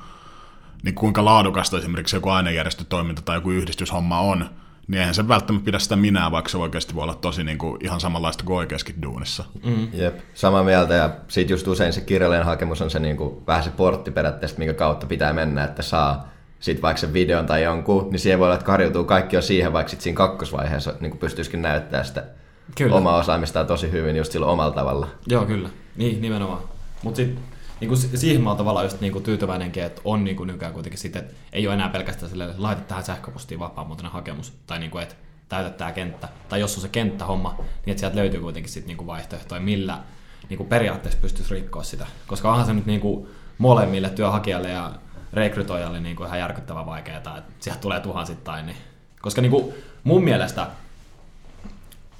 [0.84, 4.50] niin kuinka laadukasta esimerkiksi joku ainejärjestötoiminta tai joku yhdistyshomma on,
[4.88, 7.86] niin eihän se välttämättä pidä sitä minää, vaikka se oikeasti voi olla tosi niin kuin,
[7.86, 9.43] ihan samanlaista kuin oikeaskin duunissa.
[9.65, 9.88] Mm.
[9.93, 13.63] Jep, samaa mieltä ja siitä just usein se kirjallinen hakemus on se niin kuin, vähän
[13.63, 16.32] se portti periaatteessa, minkä kautta pitää mennä, että saa
[16.63, 19.74] sit vaikka sen videon tai jonkun, niin siihen voi olla, että karjutuu kaikki jo siihen,
[19.74, 22.24] vaikka sit siinä kakkosvaiheessa niin pystyisikin näyttää sitä
[22.77, 22.96] kyllä.
[22.96, 25.08] omaa osaamistaan tosi hyvin just sillä omalla tavalla.
[25.27, 25.70] Joo, kyllä.
[25.96, 26.62] Niin, nimenomaan.
[27.03, 27.43] Mutta sitten
[27.79, 30.74] niin kuin siihen mä oon tavallaan just niin kuin tyytyväinenkin, että on niin kuin nykyään
[30.74, 34.91] kuitenkin sitten, että ei ole enää pelkästään että laita tähän sähköpostiin vapaamuotoinen hakemus, tai niin
[34.91, 35.15] kuin, että
[35.50, 38.98] täytä tämä kenttä, tai jos on se kenttähomma, niin että sieltä löytyy kuitenkin sitten niin
[38.98, 40.00] kuin vaihtoehtoja, millä
[40.50, 42.08] niin kuin periaatteessa pystyisi rikkoa sitä.
[42.27, 43.27] Koska onhan se nyt niin kuin
[43.58, 44.91] molemmille työnhakijalle ja
[45.33, 48.65] rekrytoijalle niin kuin ihan järkyttävän vaikeaa, että sieltä tulee tuhansittain.
[48.65, 48.77] Niin.
[49.21, 49.73] Koska niin kuin
[50.03, 50.67] mun mielestä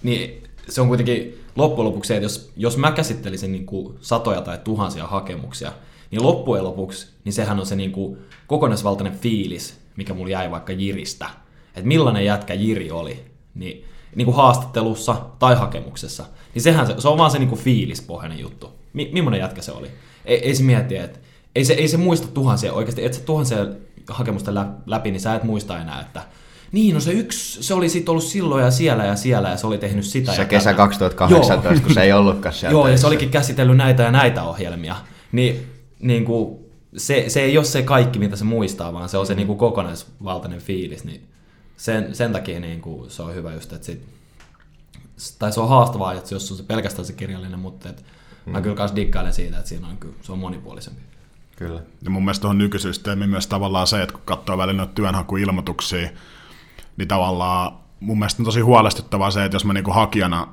[0.04, 4.42] niin se on kuitenkin loppujen lopuksi se, että jos, jos mä käsittelisin niin kuin satoja
[4.42, 5.72] tai tuhansia hakemuksia,
[6.12, 8.18] niin loppujen lopuksi niin sehän on se niin kuin
[8.48, 11.30] kokonaisvaltainen fiilis, mikä mulla jäi vaikka Jiristä.
[11.68, 16.26] Että millainen jätkä Jiri oli, niin, niin kuin haastattelussa tai hakemuksessa.
[16.54, 18.72] Niin sehän se, se on vaan se niin kuin fiilispohjainen juttu.
[18.94, 19.88] Mi, millainen jätkä se oli.
[20.26, 21.20] Ei, ei se mieti, että
[21.56, 23.68] ei se, ei se muista tuhansia oikeasti, että se tuhansia
[24.10, 24.52] hakemusta
[24.86, 26.22] läpi, niin sä et muista enää, että
[26.72, 29.68] niin, no se yksi, se oli sitten ollut silloin ja siellä ja siellä ja se
[29.68, 30.78] oli tehnyt sitä Se ja kesä tätä.
[30.78, 31.82] 2018, Joo.
[31.84, 32.72] kun se ei ollutkaan siellä.
[32.72, 34.96] Joo, ja se olikin käsitellyt näitä ja näitä ohjelmia.
[35.32, 35.68] Niin,
[36.00, 36.60] niin kuin,
[36.98, 39.60] se, se ei ole se kaikki, mitä se muistaa, vaan se on se niin kuin
[39.60, 41.04] kokonaisvaltainen fiilis.
[41.04, 41.28] Niin
[41.78, 44.06] sen, sen takia niin kuin, se on hyvä just, että sit,
[45.40, 48.06] tai se on haastavaa, että jos on se pelkästään se kirjallinen, mutta et,
[48.46, 48.52] mm.
[48.52, 51.02] mä kyllä kanssa dikkailen siitä, että siinä on, kyllä, se on monipuolisempi.
[51.56, 51.82] Kyllä.
[52.04, 56.10] Ja mun mielestä tuohon nykysysteemiin myös tavallaan se, että kun katsoo välillä noita työnhakuilmoituksia,
[56.98, 60.48] niin tavallaan mun mielestä on tosi huolestuttavaa se, että jos mä niinku hakijana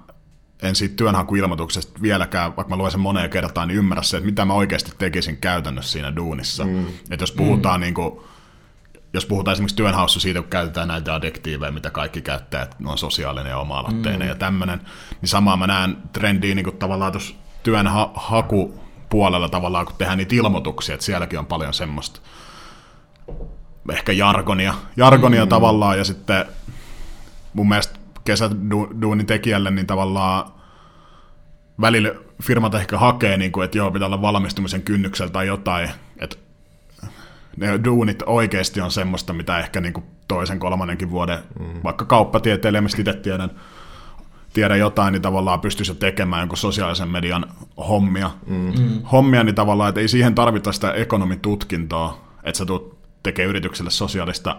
[0.63, 4.45] en siitä työnhakuilmoituksesta vieläkään, vaikka mä luen sen moneen kertaan, niin ymmärrä se, että mitä
[4.45, 6.65] mä oikeasti tekisin käytännössä siinä duunissa.
[6.65, 6.87] Mm.
[7.11, 7.83] Että jos puhutaan mm.
[7.83, 8.21] niin kuin,
[9.13, 12.99] jos puhutaan esimerkiksi työnhaussa siitä, kun käytetään näitä adjektiiveja, mitä kaikki käyttää, että ne on
[12.99, 14.29] sosiaalinen ja oma-aloitteinen mm.
[14.29, 14.81] ja tämmöinen,
[15.21, 17.35] niin samaa mä näen trendiä niin kuin tavallaan tuossa
[19.11, 22.21] työnhakupuolella tavallaan, kun tehdään niitä ilmoituksia, että sielläkin on paljon semmoista
[23.93, 25.49] ehkä jargonia, jargonia mm.
[25.49, 26.47] tavallaan, ja sitten
[27.55, 30.53] mun mielestä kesäduunin tekijälle niin tavallaan
[31.81, 36.37] välillä firmat ehkä hakee, niin kuin, että joo, pitää olla valmistumisen kynnyksellä tai jotain, että
[37.57, 41.81] ne duunit oikeasti on semmoista, mitä ehkä niin kuin toisen, kolmannenkin vuoden, mm.
[41.85, 43.51] vaikka kauppatieteilijä, mistä itse tiedän,
[44.53, 47.47] tiedä jotain, niin tavallaan pystyisi tekemään jonkun sosiaalisen median
[47.89, 48.31] hommia.
[48.47, 49.03] Mm.
[49.13, 52.83] Hommia, niin tavallaan, että ei siihen tarvita sitä ekonomitutkintoa, että sä tulet
[53.23, 54.57] tekee yritykselle sosiaalista,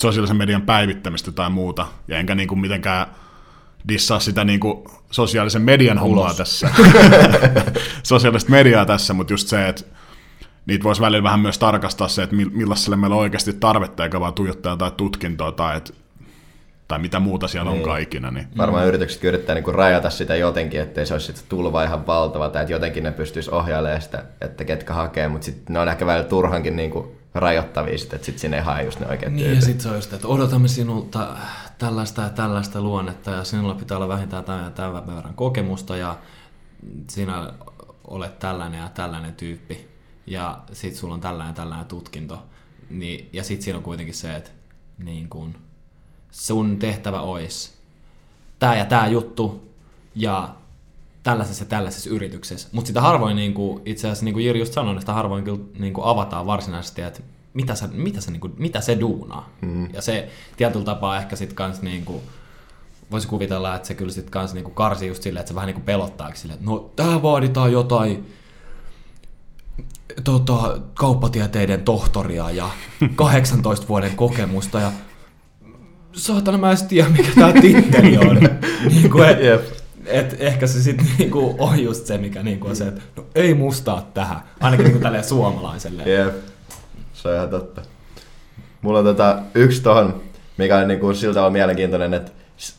[0.00, 3.06] sosiaalisen median päivittämistä tai muuta, ja enkä niin kuin mitenkään
[3.88, 6.70] dissaa sitä niin kuin sosiaalisen median hommaa tässä,
[8.02, 9.84] sosiaalista mediaa tässä, mutta just se, että
[10.66, 14.34] niitä voisi välillä vähän myös tarkastaa se, että millaiselle meillä on oikeasti tarvetta, eikä vaan
[14.34, 15.94] tuijottaa tai tutkintoa tai, et,
[16.92, 17.88] tai mitä muuta siellä niin.
[17.88, 18.30] on ikinä.
[18.30, 18.46] Niin.
[18.56, 18.88] Varmaan mm.
[18.88, 22.62] yritykset yrittää niin kuin rajata sitä jotenkin, ettei se olisi sit tulva ihan valtava, tai
[22.62, 26.28] että jotenkin ne pystyisi ohjailemaan sitä, että ketkä hakee, mutta sitten ne on ehkä välillä
[26.28, 29.60] turhankin niin kuin rajoittavia sitten, että sitten sinne ei hae just ne oikeat Niin, tyypit.
[29.60, 31.36] ja sitten se on just, että odotamme sinulta
[31.78, 36.18] tällaista ja tällaista luonnetta, ja sinulla pitää olla vähintään tämän ja tämän verran kokemusta, ja
[37.10, 37.52] sinä
[38.04, 39.88] olet tällainen ja tällainen tyyppi,
[40.26, 42.42] ja sitten sulla on tällainen ja tällainen tutkinto.
[42.90, 44.50] Niin, ja sitten siinä on kuitenkin se, että
[44.98, 45.54] niin kun
[46.32, 47.70] sun tehtävä olisi
[48.58, 49.72] tämä ja tämä juttu,
[50.14, 50.54] ja
[51.22, 52.68] tällaisessa ja tällaisessa yrityksessä.
[52.72, 55.60] Mutta sitä harvoin niin kuin, itse asiassa, niin kuin Jiri just sanoi, sitä harvoin kyllä
[55.78, 57.20] niin kuin avataan varsinaisesti, että
[57.54, 59.48] mitä, sä, mitä, sä, niin kuin, mitä se duunaa.
[59.60, 59.94] Mm.
[59.94, 62.22] Ja se tietyllä tapaa ehkä sitten kans niin kuin,
[63.10, 65.66] voisi kuvitella, että se kyllä sitten kans niin kuin karsii just silleen, että se vähän
[65.66, 68.32] niin kuin pelottaa silleen, että no tää vaaditaan jotain
[70.24, 72.70] tota, kauppatieteiden tohtoria ja
[73.14, 74.92] 18 vuoden kokemusta ja
[76.12, 78.36] saatana mä en tiedä mikä tää titteli on.
[78.88, 79.62] niin kuin, et, yep
[80.06, 83.54] et ehkä se sitten niinku on just se, mikä niinku on se, että no ei
[83.54, 86.02] mustaa tähän, ainakin niinku tälleen suomalaiselle.
[86.02, 86.34] Jep,
[87.12, 87.82] se on ihan totta.
[88.82, 90.22] Mulla on tota yksi tohon,
[90.56, 92.32] mikä on niinku siltä on mielenkiintoinen, että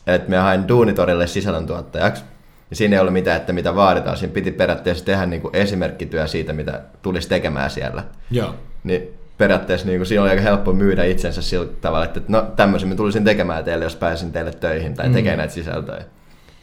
[0.06, 2.22] että me hain Duunitorille sisällöntuottajaksi.
[2.70, 4.16] Ja siinä ei ollut mitään, että mitä vaaditaan.
[4.16, 8.04] Siinä piti periaatteessa tehdä niinku esimerkkityö siitä, mitä tulisi tekemään siellä.
[8.30, 8.54] Joo.
[8.84, 12.88] Niin periaatteessa niin kuin, siinä oli aika helppo myydä itsensä sillä tavalla, että no tämmöisen
[12.88, 15.38] mä tulisin tekemään teille, jos pääsin teille töihin tai tekemään mm.
[15.38, 16.04] näitä sisältöjä.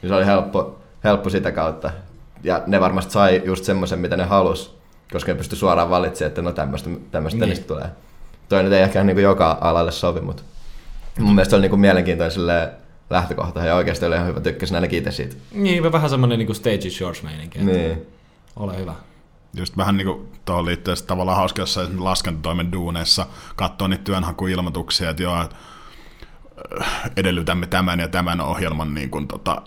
[0.02, 1.92] niin se oli helppo, helppo sitä kautta.
[2.44, 4.78] Ja ne varmasti sai just semmoisen, mitä ne halus,
[5.12, 7.64] koska ne pystyi suoraan valitsemaan, että no tämmöistä, tämmöistä Niin.
[7.64, 7.88] tulee.
[8.50, 10.44] Toi nyt ei ehkä niin kuin joka alalle sovi, mutta
[11.20, 12.70] mun mielestä se oli niin kuin mielenkiintoinen silleen
[13.10, 15.36] lähtökohta ja oikeasti oli ihan hyvä, tykkäsin ainakin itse siitä.
[15.54, 17.60] Niin, vähän semmoinen niin stage is yours meininki.
[17.60, 18.08] Niin.
[18.56, 18.94] Ole hyvä.
[19.54, 25.24] Just vähän niin kuin tuohon liittyen tavallaan hauska esimerkiksi laskentatoimen duuneissa katsoa niitä työnhakuilmoituksia, että
[25.24, 25.48] joo, äh,
[27.18, 29.62] edellytämme tämän ja tämän ohjelman niin kuin, tota,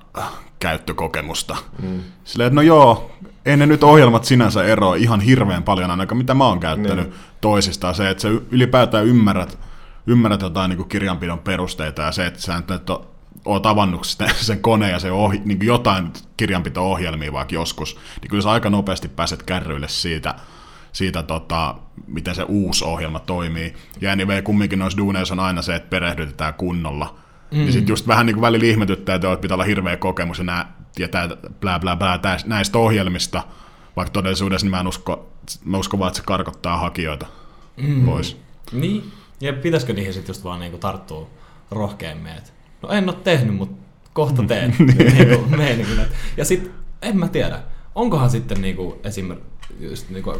[0.59, 1.57] käyttökokemusta.
[1.83, 2.01] Mm.
[2.25, 3.11] Silleen, että no joo,
[3.47, 7.15] ei ne nyt ohjelmat sinänsä eroa ihan hirveän paljon ainakaan, mitä mä oon käyttänyt Niin.
[7.41, 7.95] toisistaan.
[7.95, 9.59] Se, että sä ylipäätään ymmärrät,
[10.07, 13.14] ymmärrät jotain niin kuin kirjanpidon perusteita ja se, että sä nyt et oo-
[13.45, 18.31] oot avannut sitä, sen koneen ja se ohi, niin kuin jotain kirjanpito-ohjelmia vaikka joskus, niin
[18.31, 20.35] kyllä sä aika nopeasti pääset kärryille siitä,
[20.93, 21.75] siitä tota,
[22.07, 23.75] miten se uusi ohjelma toimii.
[24.01, 27.17] Ja anyway, kumminkin noissa duuneissa on aina se, että perehdytetään kunnolla.
[27.51, 27.59] Mm.
[27.59, 30.73] Niin sitten just vähän niin kuin välillä ihmetyttää, että pitää olla hirveä kokemus ja nää,
[30.95, 31.29] tietää
[31.61, 33.43] blää blää blää täs- näistä ohjelmista,
[33.97, 35.33] vaikka todellisuudessa niin mä en usko,
[35.65, 37.27] mä uskon vaan, että se karkottaa hakijoita
[37.77, 38.05] mm.
[38.05, 38.37] pois.
[38.73, 39.13] Niin.
[39.41, 41.31] Ja pitäisikö niihin sitten just vaan niinku tarttua
[41.71, 42.51] rohkeammin, että
[42.85, 43.77] no en ole tehnyt, mutta
[44.13, 44.75] kohta teen.
[44.79, 47.59] niinku, meininkin, että- ja sitten, en mä tiedä,
[47.95, 50.33] onkohan sitten niinku esimerkiksi just niinku,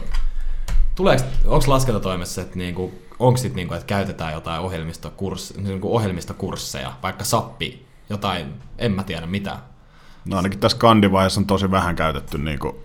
[0.95, 7.25] tuleeko, onko laskentatoimessa, että niinku, onko sitten niinku, että käytetään jotain ohjelmistokurs, niinku ohjelmistokursseja, vaikka
[7.25, 8.47] sappi, jotain,
[8.79, 9.59] en mä tiedä mitä.
[10.25, 12.77] No ainakin tässä kandivaiheessa on tosi vähän käytetty niin kuin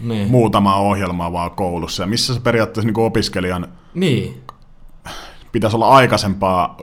[0.00, 0.28] Niin.
[0.30, 2.02] muutamaa ohjelmaa vaan koulussa.
[2.02, 4.42] Ja missä se periaatteessa niin kuin opiskelijan niin.
[5.52, 6.76] pitäisi olla aikaisempaa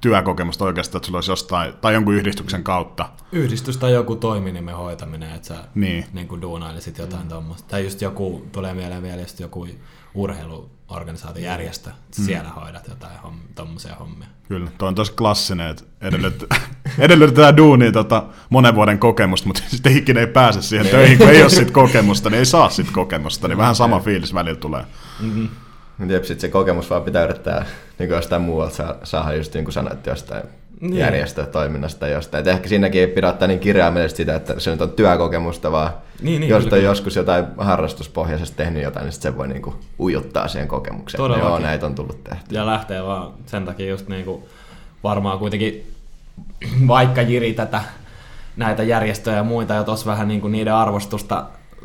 [0.00, 3.08] työkokemusta oikeastaan, että sulla olisi jostain, tai jonkun yhdistyksen kautta.
[3.32, 6.04] Yhdistys tai joku toiminimen hoitaminen, että sä Niin.
[6.12, 7.28] niin kuin duunailisit jotain mm.
[7.28, 7.68] tuommoista.
[7.68, 9.66] Tai just joku, tulee mieleen vielä just joku
[10.14, 14.26] urheiluorganisaatio, järjestö, että siellä hoidat jotain homm, tommosia hommia.
[14.48, 16.44] Kyllä, tuo on tosi klassinen, että edellyt,
[16.98, 21.42] edellytetään duunia tota monen vuoden kokemusta, mutta sitten ikinä ei pääse siihen töihin, kun ei
[21.42, 24.84] ole sit kokemusta, niin ei saa sit kokemusta, niin vähän sama fiilis välillä tulee.
[25.20, 25.67] Mutta
[26.08, 27.64] jep, sit se kokemus vaan pitää yrittää
[27.98, 30.42] niin jostain muualta saa, saada just niin kuin sanoit jostain
[30.80, 30.96] Niin.
[30.96, 32.40] järjestötoiminnasta tai jostain.
[32.40, 35.90] Et ehkä siinäkin ei pidä ottaa niin kirjaimellisesti sitä, että se nyt on työkokemusta, vaan
[36.22, 40.48] Niin, niin, jos on joskus jotain harrastuspohjaisesti tehnyt jotain, niin se voi niin kuin ujuttaa
[40.48, 41.18] siihen kokemukseen.
[41.18, 41.48] Todellakin.
[41.48, 42.54] Joo, näitä on tullut tehty.
[42.54, 44.48] Ja lähtee vaan sen takia just niinku
[45.04, 45.92] varmaan kuitenkin,
[46.88, 47.82] vaikka Jiri tätä
[48.56, 51.44] näitä järjestöjä ja muita ja tuossa vähän niinku niiden arvostusta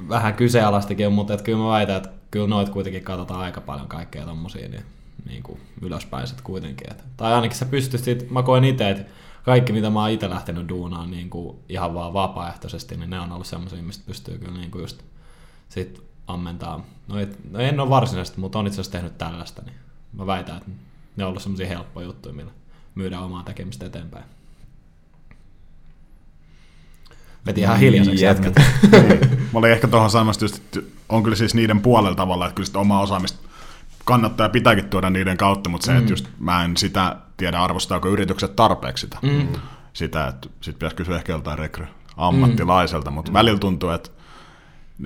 [0.09, 3.87] vähän kyseenalaistikin on, mutta et kyllä mä väitän, että kyllä noit kuitenkin katsotaan aika paljon
[3.87, 4.85] kaikkea tommosia niin,
[5.25, 6.91] niinku ylöspäin sit kuitenkin.
[6.91, 9.11] Et, tai ainakin sä pystyt sit, mä koen itse, että
[9.43, 13.31] kaikki mitä mä oon itse lähtenyt duunaan niin kuin ihan vaan vapaaehtoisesti, niin ne on
[13.31, 15.03] ollut semmoisia, mistä pystyy kyllä niin kuin just
[15.69, 16.85] sit ammentaa.
[17.07, 19.75] No, et, no en ole varsinaisesti, mutta on itse asiassa tehnyt tällaista, niin
[20.13, 20.69] mä väitän, että
[21.15, 22.51] ne on ollut semmoisia helppoja juttuja, millä
[22.95, 24.25] myydään omaa tekemistä eteenpäin.
[27.45, 28.37] Veti ihan hiljaiseksi Jep.
[28.37, 28.65] jätkät.
[29.53, 30.79] Mä olin ehkä tuohon sanomassa että
[31.09, 33.49] on kyllä siis niiden puolella tavalla, että kyllä sitä omaa osaamista
[34.05, 35.97] kannattaa ja pitääkin tuoda niiden kautta, mutta se, mm.
[35.97, 39.17] että just mä en sitä tiedä arvostaako yritykset tarpeeksi sitä.
[39.21, 39.47] Mm.
[39.93, 41.85] Sitä, että sit pitäisi kysyä ehkä joltain rekry
[42.17, 43.33] ammattilaiselta, mutta mm.
[43.33, 44.09] välillä tuntuu, että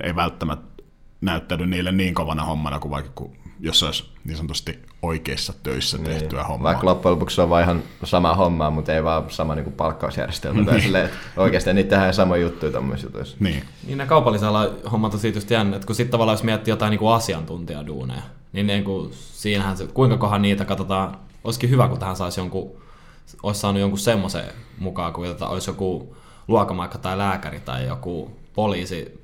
[0.02, 0.82] ei välttämättä
[1.20, 5.98] näyttäydy niille niin kovana hommana kuin vaikka kun, jos se olisi niin sanotusti oikeissa töissä
[5.98, 6.56] tehtyä hommaa.
[6.56, 6.62] Niin.
[6.62, 9.74] Vaikka loppujen lopuksi se on vaan ihan sama homma, mutta ei vaan sama niin kuin
[9.74, 10.64] palkkausjärjestelmä.
[10.64, 13.36] tai silleen, että oikeasti niitä tehdään samoja juttuja tommosissa jutuissa.
[13.40, 13.64] Niin.
[13.86, 16.90] Niin nämä kaupallisella hommat on siitä just jännä, että kun sitten tavallaan jos miettii jotain
[16.90, 21.98] niin kuin asiantuntijaduuneja, niin, niin kuin, siinähän se, kuinka kohan niitä katsotaan, olisikin hyvä, kun
[21.98, 22.72] tähän saisi jonkun,
[23.42, 24.44] olisi saanut jonkun semmoisen
[24.78, 26.16] mukaan, kun olisi joku
[26.48, 29.22] luokamaikka tai lääkäri tai joku poliisi,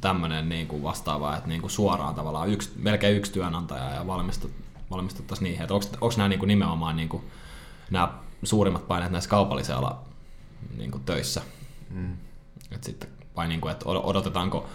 [0.00, 4.50] tämmöinen niin kuin vastaava, että niin kuin suoraan tavallaan yksi, melkein yksi työnantaja ja valmistut,
[4.90, 7.22] valmistuttaisiin niihin, että onko nämä niin kuin nimenomaan niin kuin,
[7.90, 8.08] nämä
[8.42, 10.00] suurimmat paineet näissä kaupallisella
[10.76, 11.42] niin kuin töissä.
[12.70, 14.66] Et sitten, vai niin kuin, että od- odotetaanko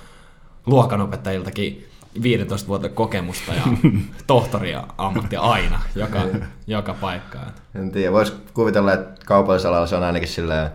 [0.66, 1.88] luokanopettajiltakin
[2.24, 3.64] 15 vuotta kokemusta ja
[4.28, 6.20] tohtoria ammattia aina, joka,
[6.68, 7.54] joka paikkaan.
[7.76, 10.70] En tiedä, voisi kuvitella, että kaupallisalalla se on ainakin silleen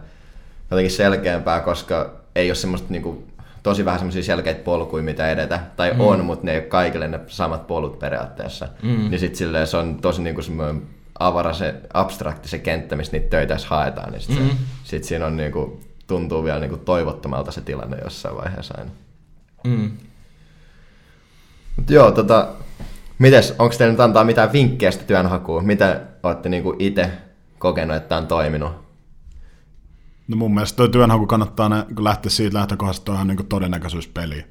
[0.71, 3.25] jotenkin selkeämpää, koska ei ole semmoista niinku,
[3.63, 5.61] tosi vähän semmoisia selkeitä polkuja, mitä edetä.
[5.77, 6.01] Tai mm.
[6.01, 8.69] on, mutta ne ei ole kaikille ne samat polut periaatteessa.
[8.83, 9.11] Mm.
[9.11, 10.83] Niin sitten silleen se on tosi niinku semmoinen
[11.19, 14.13] avara se abstrakti se kenttä, missä niitä töitä haetaan.
[14.13, 14.57] Niin sitten mm.
[14.85, 18.91] sit siinä on niinku, tuntuu vielä niinku toivottomalta se tilanne jossain vaiheessa aina.
[19.65, 19.91] Mm.
[21.77, 22.49] Mut joo, tota,
[23.19, 25.67] mites, onko teillä nyt antaa mitään vinkkejä sitä työnhakuun?
[25.67, 27.11] Mitä olette niinku itse
[27.59, 28.84] kokenut, että on toiminut?
[30.29, 34.45] No mun mielestä toi työnhaku kannattaa ne, kun lähteä siitä lähtökohdasta, että on niin todennäköisyyspeli.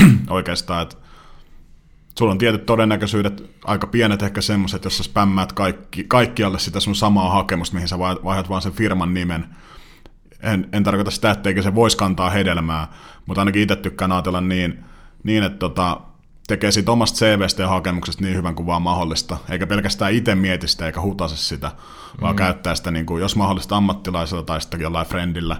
[0.30, 0.96] Oikeastaan, että
[2.18, 6.94] sulla on tietyt todennäköisyydet, aika pienet ehkä semmoiset, jos sä spämmäät kaikki, kaikkialle sitä sun
[6.94, 9.46] samaa hakemusta, mihin sä vai- vaihdat vaan sen firman nimen,
[10.42, 12.88] en, en tarkoita sitä, etteikö se voisi kantaa hedelmää,
[13.26, 14.84] mutta ainakin itse tykkään ajatella niin,
[15.22, 16.00] niin että tota,
[16.46, 20.68] tekee siitä omasta CVstä ja hakemuksesta niin hyvän kuin vaan mahdollista, eikä pelkästään itse mieti
[20.68, 21.72] sitä eikä hutase sitä,
[22.20, 22.38] vaan mm.
[22.38, 25.56] käyttää sitä, niin kuin, jos mahdollista ammattilaisella tai sitten jollain friendillä,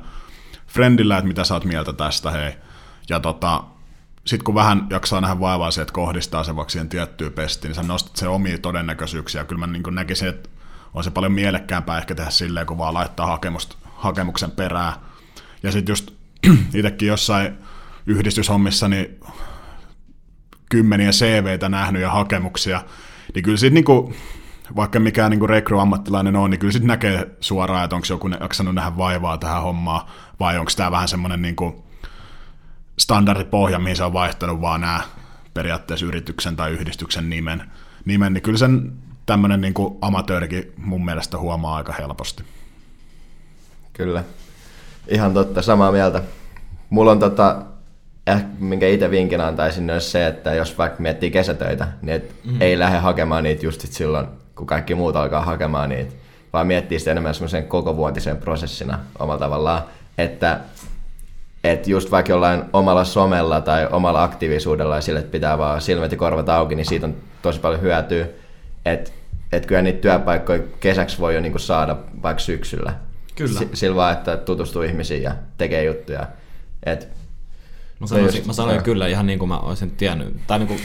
[0.66, 2.52] friendillä, että mitä sä oot mieltä tästä, hei.
[3.08, 3.64] Ja tota,
[4.24, 7.74] sitten kun vähän jaksaa nähdä vaivaa siihen, että kohdistaa sen vaikka siihen tiettyyn pestiin, niin
[7.74, 9.44] sä nostat se omia todennäköisyyksiä.
[9.44, 10.48] Kyllä mä niin näkisin, että
[10.94, 14.92] on se paljon mielekkäämpää ehkä tehdä silleen, kun vaan laittaa hakemusta, hakemuksen perää.
[15.62, 16.10] Ja sitten just
[16.74, 17.58] itsekin jossain
[18.06, 19.20] yhdistyshommissa, niin
[20.72, 22.82] kymmeniä CVtä nähnyt ja hakemuksia,
[23.34, 24.12] niin kyllä sitten niinku,
[24.76, 28.96] vaikka mikään niinku rekry-ammattilainen on, niin kyllä sitten näkee suoraan, että onko joku jaksanut nähdä
[28.96, 30.06] vaivaa tähän hommaan,
[30.40, 31.84] vai onko tämä vähän semmoinen niinku
[32.98, 35.00] standardipohja, mihin se on vaihtanut vaan nämä
[35.54, 37.70] periaatteessa yrityksen tai yhdistyksen nimen,
[38.04, 38.92] nimen niin kyllä sen
[39.26, 42.44] tämmöinen niinku amatöörikin mun mielestä huomaa aika helposti.
[43.92, 44.24] Kyllä.
[45.08, 46.22] Ihan totta, samaa mieltä.
[46.90, 47.62] Mulla on tota,
[48.26, 52.60] ehkä minkä itse vinkin antaisin, olisi se, että jos vaikka miettii kesätöitä, niin et mm.
[52.62, 56.12] ei lähde hakemaan niitä just silloin, kun kaikki muut alkaa hakemaan niitä,
[56.52, 59.82] vaan miettii sitä enemmän semmoisen kokovuotisen prosessina omalla tavallaan,
[60.18, 60.60] että
[61.64, 66.12] että just vaikka jollain omalla somella tai omalla aktiivisuudella ja sille, että pitää vaan silmät
[66.12, 68.26] ja korvat auki, niin siitä on tosi paljon hyötyä.
[68.84, 69.10] Että
[69.52, 72.94] et kyllä niitä työpaikkoja kesäksi voi jo niinku saada vaikka syksyllä.
[73.34, 73.60] Kyllä.
[73.60, 76.26] S- sillä vaan, että tutustuu ihmisiin ja tekee juttuja.
[76.86, 77.08] Et
[78.02, 80.80] Mä sanoin, just, mä sanoin kyllä ihan niin kuin mä olisin tiennyt, tai niin kuin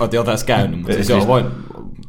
[0.00, 1.46] oot jotain käynyt, mutta siis joo, voin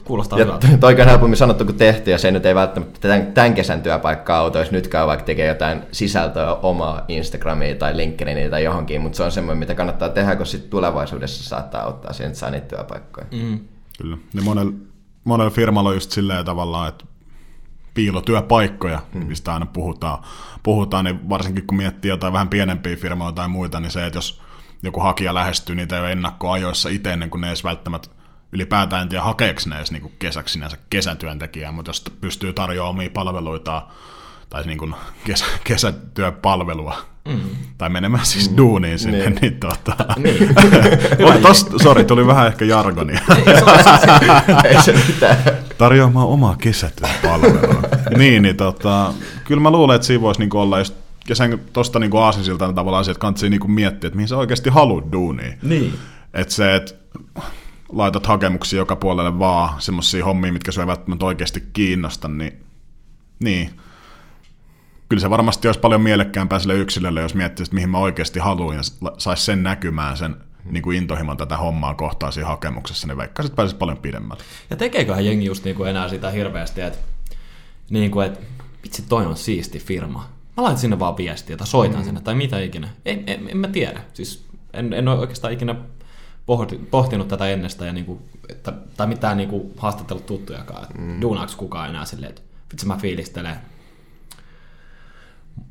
[0.04, 0.68] kuulostaa ja hyvältä.
[0.80, 4.38] Toi on helpommin sanottu kuin tehty, ja se nyt ei välttämättä tämän, tämän kesän työpaikkaa
[4.38, 9.32] autoisi nytkään, vaikka tekee jotain sisältöä omaa Instagramiin tai LinkedIniin tai johonkin, mutta se on
[9.32, 13.28] semmoinen, mitä kannattaa tehdä, kun sitten tulevaisuudessa saattaa auttaa siihen, että saa niitä työpaikkoja.
[13.32, 13.60] Mm.
[13.98, 14.18] Kyllä.
[14.34, 14.74] Ja monella,
[15.24, 17.06] monella firmalla on just silleen tavallaan, että
[17.94, 19.26] piilotyöpaikkoja, hmm.
[19.26, 20.24] mistä aina puhutaan,
[20.64, 24.42] puhutaan, niin varsinkin kun miettii jotain vähän pienempiä firmoja tai muita, niin se, että jos
[24.84, 28.10] joku hakija lähestyy niitä jo ennakkoajoissa itse ennen kuin ne edes välttämättä
[28.52, 33.10] ylipäätään en tiedä hakeeko ne edes niin kesäksi sinänsä kesätyöntekijää, mutta jos pystyy tarjoamaan omia
[33.14, 33.88] palveluita
[34.50, 37.40] tai niin kuin kesä, kesätyöpalvelua, mm.
[37.78, 38.58] tai menemään siis mm.
[38.58, 39.96] duuniin sinne, niin, niin tuota...
[40.18, 40.56] Niin.
[41.42, 43.22] Tos, sorry, tuli vähän ehkä jargonia.
[44.64, 45.38] Ei se mitään.
[45.78, 47.82] Tarjoamaan omaa kesätyöpalvelua.
[48.18, 49.14] niin, niin tota,
[49.44, 50.96] kyllä mä luulen, että siinä voisi niin olla just
[51.30, 54.70] ja sen tuosta niin aasinsiltana tavallaan se, että kannattaa niin miettiä, että mihin sä oikeasti
[54.70, 55.54] haluat duunia.
[55.64, 55.94] Niin.
[56.34, 56.94] Että se, että
[57.90, 62.54] laitat hakemuksia joka puolelle vaan semmoisia hommia, mitkä sua ei välttämättä oikeasti kiinnosta, niin,
[63.44, 63.70] niin.
[65.10, 68.82] Kyllä se varmasti olisi paljon mielekkäämpää sille yksilölle, jos miettisit, mihin mä oikeasti haluan ja
[69.18, 73.56] saisi sen näkymään sen niin kuin intohimon tätä hommaa kohtaa siinä hakemuksessa, niin vaikka sitten
[73.56, 74.44] pääsisi paljon pidemmälle.
[74.70, 77.00] Ja tekeeköhän jengi just niin kuin enää sitä hirveästi, että,
[77.90, 78.40] niin kuin, että
[78.84, 82.06] vitsi toi on siisti firma Mä laitan sinne vaan viestiä tai soitan mm.
[82.06, 82.90] sinne tai mitä ikinä.
[83.06, 84.02] En, en, en mä tiedä.
[84.14, 85.76] Siis en, en ole oikeastaan ikinä
[86.46, 90.88] pohti, pohtinut tätä ennestä ja niinku, että, tai mitään niinku haastatellut tuttujakaan.
[90.98, 91.22] Mm.
[91.22, 92.42] Duunaako kukaan enää silleen, että
[92.72, 93.56] vitsi mä fiilistelen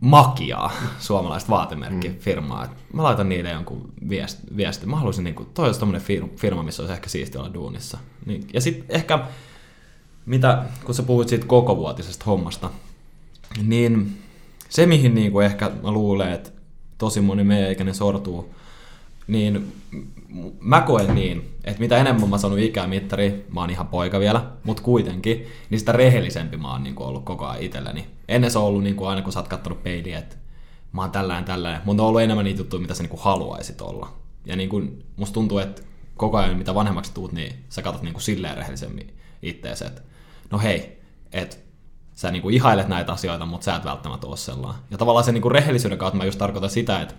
[0.01, 2.67] makiaa, suomalaista vaatemerkkifirmaa.
[2.67, 2.73] Mm.
[2.93, 4.43] Mä laitan niille jonkun viesti.
[4.57, 4.87] viesti.
[4.87, 7.99] Mä haluaisin, niin kuin, toi olisi firma, missä olisi ehkä siisti olla duunissa.
[8.27, 9.19] Niin, ja sitten ehkä,
[10.27, 12.71] mitä, kun sä puhuit siitä kokovuotisesta hommasta,
[13.63, 14.19] niin
[14.69, 16.51] se, mihin niin kuin ehkä mä luulen, että
[16.99, 18.55] tosi moni meidän ikäinen sortuu,
[19.27, 19.73] niin
[20.61, 24.83] mä koen niin, että mitä enemmän mä sanon ikämittari, mä oon ihan poika vielä, mutta
[24.83, 28.07] kuitenkin, niin sitä rehellisempi mä oon niin kuin ollut koko ajan itselleni.
[28.29, 30.37] Ennen se on ollut niin kuin aina, kun sä oot kattonut peiliä, että
[30.93, 33.81] mä oon tällään tällään, mutta on ollut enemmän niitä juttuja, mitä sä niin kuin haluaisit
[33.81, 34.13] olla.
[34.45, 35.83] Ja niin kuin, musta tuntuu, että
[36.17, 40.03] koko ajan mitä vanhemmaksi tuut, niin sä katsot niin kuin silleen rehellisemmin ittees, että
[40.51, 40.99] no hei,
[41.33, 41.57] että
[42.19, 44.83] sä niinku ihailet näitä asioita, mutta sä et välttämättä ole sellainen.
[44.91, 47.15] Ja tavallaan sen niinku rehellisyyden kautta mä just tarkoitan sitä, että,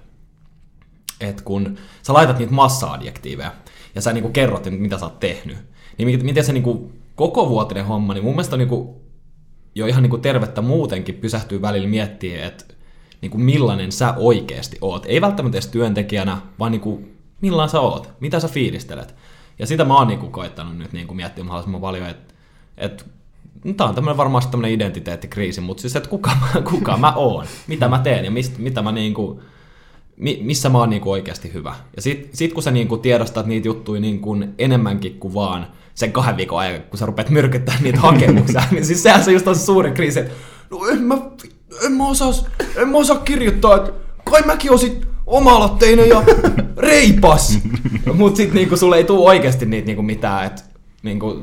[1.20, 3.52] että kun sä laitat niitä massa-adjektiiveja
[3.96, 5.58] ja sä niinku kerrot, mitä sä oot tehnyt,
[5.98, 9.02] niin miten se niinku koko vuotinen homma, niin mun mielestä on niinku
[9.76, 12.66] jo ihan niinku tervettä muutenkin pysähtyy välillä miettiä, että
[13.22, 15.06] niinku millainen sä oikeasti oot.
[15.06, 17.02] Ei välttämättä edes työntekijänä, vaan niinku
[17.42, 19.16] millainen sä oot, mitä sä fiilistelet.
[19.60, 22.34] Ja sitä mä oon niinku koittanut nyt niinku miettiä mahdollisimman paljon, että,
[23.66, 26.32] että Tämä on tämmöinen varmasti tämmöinen identiteettikriisi, mutta siis, että kuka,
[26.72, 29.42] kuka mä oon, mitä mä teen ja mist, mitä mä niinku,
[30.42, 31.76] missä mä oon niinku oikeasti hyvä.
[31.96, 36.38] Ja sit, sit kun sä niinku tiedostat niitä juttuja niinku enemmänkin kuin vaan sen kahden
[36.38, 39.66] viikon ajan, kun sä rupeat myrkyttämään niitä hakemuksia, niin siis sehän se just on se
[39.66, 40.34] suuri kriisi, että
[40.70, 41.18] no en mä,
[41.86, 42.34] en mä, osaa,
[42.76, 43.92] en mä osaa kirjoittaa, että
[44.24, 46.24] kai mäkin osin oma-aloitteinen ja
[46.78, 47.60] reipas.
[48.14, 50.62] Mut sit niinku sulle ei tule oikeasti niitä niinku mitään, että
[51.04, 51.42] niinku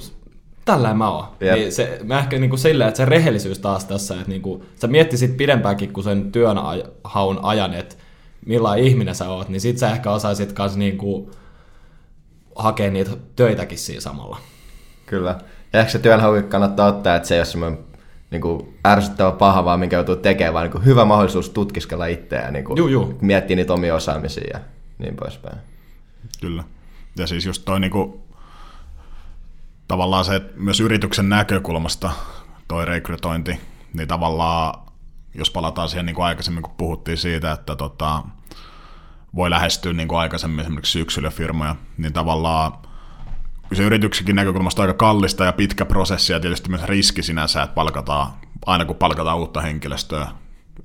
[0.67, 1.25] tällä mä oon.
[1.41, 1.55] Jep.
[1.55, 5.37] Niin se, mä ehkä niinku silleen, että se rehellisyys taas tässä, että niinku, sä miettisit
[5.37, 7.97] pidempäänkin kuin sen työnhaun ajan, että
[8.47, 11.31] millainen ihminen sä oot, niin sit sä ehkä osaisit kans niinku
[12.55, 14.39] hakea niitä töitäkin siinä samalla.
[15.07, 15.39] Kyllä.
[15.73, 17.79] Ja ehkä se työnhaukin kannattaa ottaa, että se ei ole semmoinen
[18.31, 22.53] niin kuin ärsyttävä paha, vaan minkä joutuu tekemään, vaan niin kuin hyvä mahdollisuus tutkiskella itseään,
[22.53, 23.19] niin kuin Juu, juu.
[23.21, 24.61] miettiä niitä omia osaamisia ja
[24.99, 25.57] niin poispäin.
[26.41, 26.65] Kyllä.
[27.19, 28.26] Ja siis just toi niinku,
[29.89, 32.11] tavallaan se, että myös yrityksen näkökulmasta
[32.69, 33.61] toi rekrytointi,
[33.95, 34.75] niin tavallaan,
[35.35, 38.23] jos palataan siihen niin kuin aikaisemmin, kun puhuttiin siitä, että tota,
[39.35, 42.73] voi lähestyä niin kuin aikaisemmin esimerkiksi yksilöfirmoja, niin tavallaan
[43.73, 48.33] se yrityksenkin näkökulmasta aika kallista ja pitkä prosessi ja tietysti myös riski sinänsä, että palkataan,
[48.67, 50.29] aina kun palkataan uutta henkilöstöä,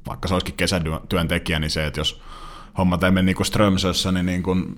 [0.08, 2.22] vaikka se olisikin kesätyöntekijä, niin se, että jos
[2.78, 4.76] homma ei mene niin kuin Strömsössä, niin, niin kuin,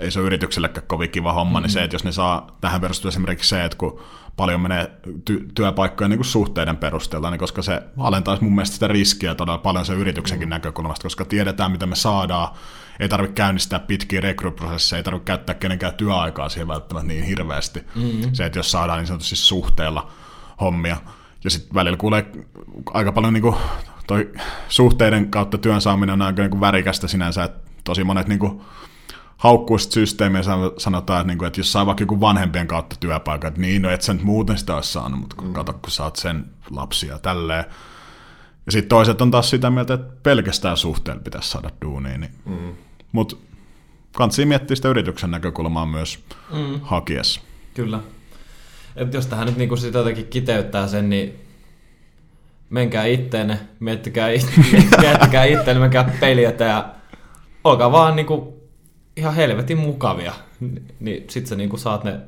[0.00, 1.62] ei se ole yrityksellekään kovin kiva homma, mm-hmm.
[1.62, 4.00] niin se, että jos ne saa, tähän perustuu esimerkiksi se, että kun
[4.36, 4.90] paljon menee
[5.30, 9.58] ty- työpaikkoja niin kuin suhteiden perusteella, niin koska se alentaisi mun mielestä sitä riskiä todella
[9.58, 10.54] paljon sen yrityksenkin mm-hmm.
[10.54, 12.48] näkökulmasta, koska tiedetään, mitä me saadaan,
[13.00, 17.80] ei tarvitse käynnistää pitkiä rekryprosesseja, ei tarvitse käyttää kenenkään työaikaa siihen välttämättä niin hirveästi.
[17.94, 18.32] Mm-hmm.
[18.32, 20.10] Se, että jos saadaan niin sanotusti suhteella
[20.60, 20.96] hommia,
[21.44, 22.32] ja sitten välillä kuulee
[22.86, 23.56] aika paljon niin kuin
[24.06, 24.32] toi
[24.68, 28.60] suhteiden kautta työn saaminen on aika niin kuin värikästä sinänsä, että tosi monet niin kuin
[29.40, 30.42] haukkuista systeemiä
[30.78, 33.90] sanotaan, että, niin kuin, että jos saa vaikka joku vanhempien kautta työpaikan, että niin, no
[33.90, 35.52] et sä nyt muuten sitä olisi saanut, mutta kun mm.
[35.52, 37.64] kato, kun sä oot sen lapsia tälleen.
[38.66, 42.18] Ja sitten toiset on taas sitä mieltä, että pelkästään suhteella pitäisi saada duunia.
[42.18, 42.32] Niin.
[42.44, 42.74] Mm.
[43.12, 43.36] Mutta
[44.12, 46.18] kannattaa miettiä sitä yrityksen näkökulmaa myös
[46.52, 46.80] mm.
[46.82, 47.40] hakiessa.
[47.74, 48.00] Kyllä.
[48.96, 51.34] Et jos tähän nyt niinku sitä jotenkin kiteyttää sen, niin
[52.70, 54.52] menkää itteenne, miettikää, it-
[55.00, 56.94] miettikää itteenne, menkää peliä ja
[57.64, 58.59] olkaa vaan niinku
[59.20, 60.32] ihan helvetin mukavia.
[61.00, 62.20] Niin sit sä niinku saat ne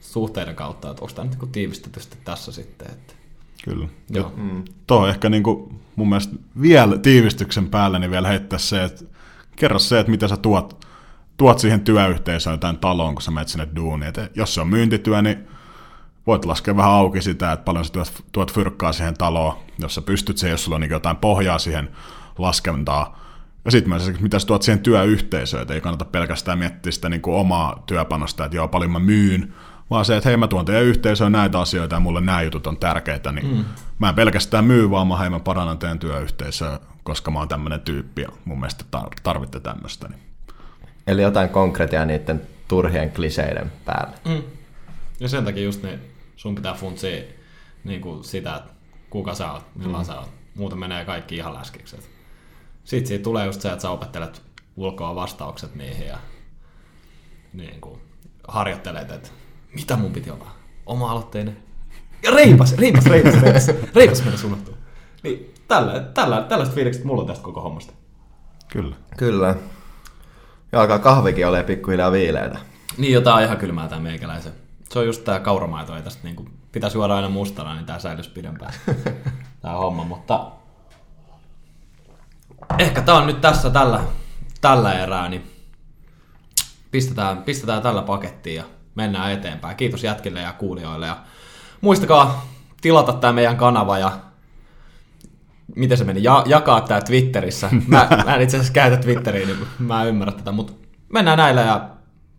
[0.00, 2.90] suhteiden kautta, että onko tämä nyt niinku tiivistetysti tässä sitten.
[2.90, 3.14] Että...
[3.64, 3.88] Kyllä.
[4.10, 4.32] Joo.
[4.36, 4.64] Mm.
[4.86, 9.04] Tuo ehkä niinku mun mielestä vielä tiivistyksen päällä niin vielä heittää se, että
[9.56, 10.86] kerro se, että mitä sä tuot,
[11.36, 14.08] tuot siihen työyhteisöön jotain taloon, kun sä menet sinne duuniin.
[14.08, 15.48] Et jos se on myyntityö, niin
[16.26, 20.02] voit laskea vähän auki sitä, että paljon sä tuot, tuot fyrkkaa siihen taloon, jos sä
[20.02, 21.90] pystyt siihen, jos sulla on niin jotain pohjaa siihen
[22.38, 23.20] laskentaa.
[23.64, 27.22] Ja sitten myös, mitä sä tuot siihen työyhteisöön, että ei kannata pelkästään miettiä sitä niin
[27.22, 29.54] kuin omaa työpanosta, että joo, paljon mä myyn,
[29.90, 32.76] vaan se, että hei mä tuon teidän yhteisöön näitä asioita ja mulle nämä jutut on
[32.76, 33.64] tärkeitä, niin mm.
[33.98, 37.80] mä en pelkästään myy, vaan mä, hei mä parannan teidän työyhteisöä, koska mä oon tämmöinen
[37.80, 38.84] tyyppi ja mun mielestä
[39.22, 40.08] tarvitte tämmöistä.
[40.08, 40.20] Niin.
[41.06, 44.16] Eli jotain konkretiaa niiden turhien kliseiden päälle.
[44.24, 44.42] Mm.
[45.20, 46.00] Ja sen takia just niin
[46.36, 47.22] sun pitää funtsia
[47.84, 48.72] niin kuin sitä, että
[49.10, 50.06] kuka sä oot, millainen mm.
[50.06, 50.30] sä oot.
[50.54, 51.96] Muuten menee kaikki ihan läskiksi.
[52.90, 54.42] Sitten siitä tulee just se, että sä opettelet
[54.76, 56.18] ulkoa vastaukset niihin ja
[57.52, 58.00] niin kuin
[58.48, 59.28] harjoittelet, että
[59.74, 60.50] mitä mun piti olla?
[60.86, 61.56] Oma-aloitteinen.
[62.22, 64.74] Ja reipas, reipas, reipas, reipas, reipas mennä suunnattua.
[65.22, 67.92] Niin tällä, tällä, tällaiset fiilikset mulla on tästä koko hommasta.
[68.68, 68.96] Kyllä.
[69.16, 69.54] Kyllä.
[70.72, 72.58] Ja alkaa kahvikin ole pikkuhiljaa viileitä.
[72.98, 74.52] Niin, jotain on ihan kylmää tämä meikäläisen.
[74.92, 78.30] Se on just tää kauramaito, ei tästä niinku, pitäisi juoda aina mustana, niin tää säilyisi
[78.30, 78.72] pidempään.
[79.62, 80.59] tää homma, mutta
[82.78, 84.00] ehkä tää on nyt tässä tällä,
[84.60, 85.50] tällä erää, niin
[86.90, 89.76] pistetään, pistetään tällä pakettiin ja mennään eteenpäin.
[89.76, 91.16] Kiitos jätkille ja kuulijoille ja
[91.80, 92.46] muistakaa
[92.80, 94.12] tilata tämä meidän kanava ja
[95.76, 97.68] miten se meni, ja, jakaa tämä Twitterissä.
[97.86, 100.72] Mä, mä en itse asiassa käytä Twitteriä, niin mä en ymmärrä tätä, mutta
[101.12, 101.90] mennään näillä ja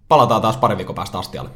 [0.08, 1.50] palataan taas pari viikon päästä astialle.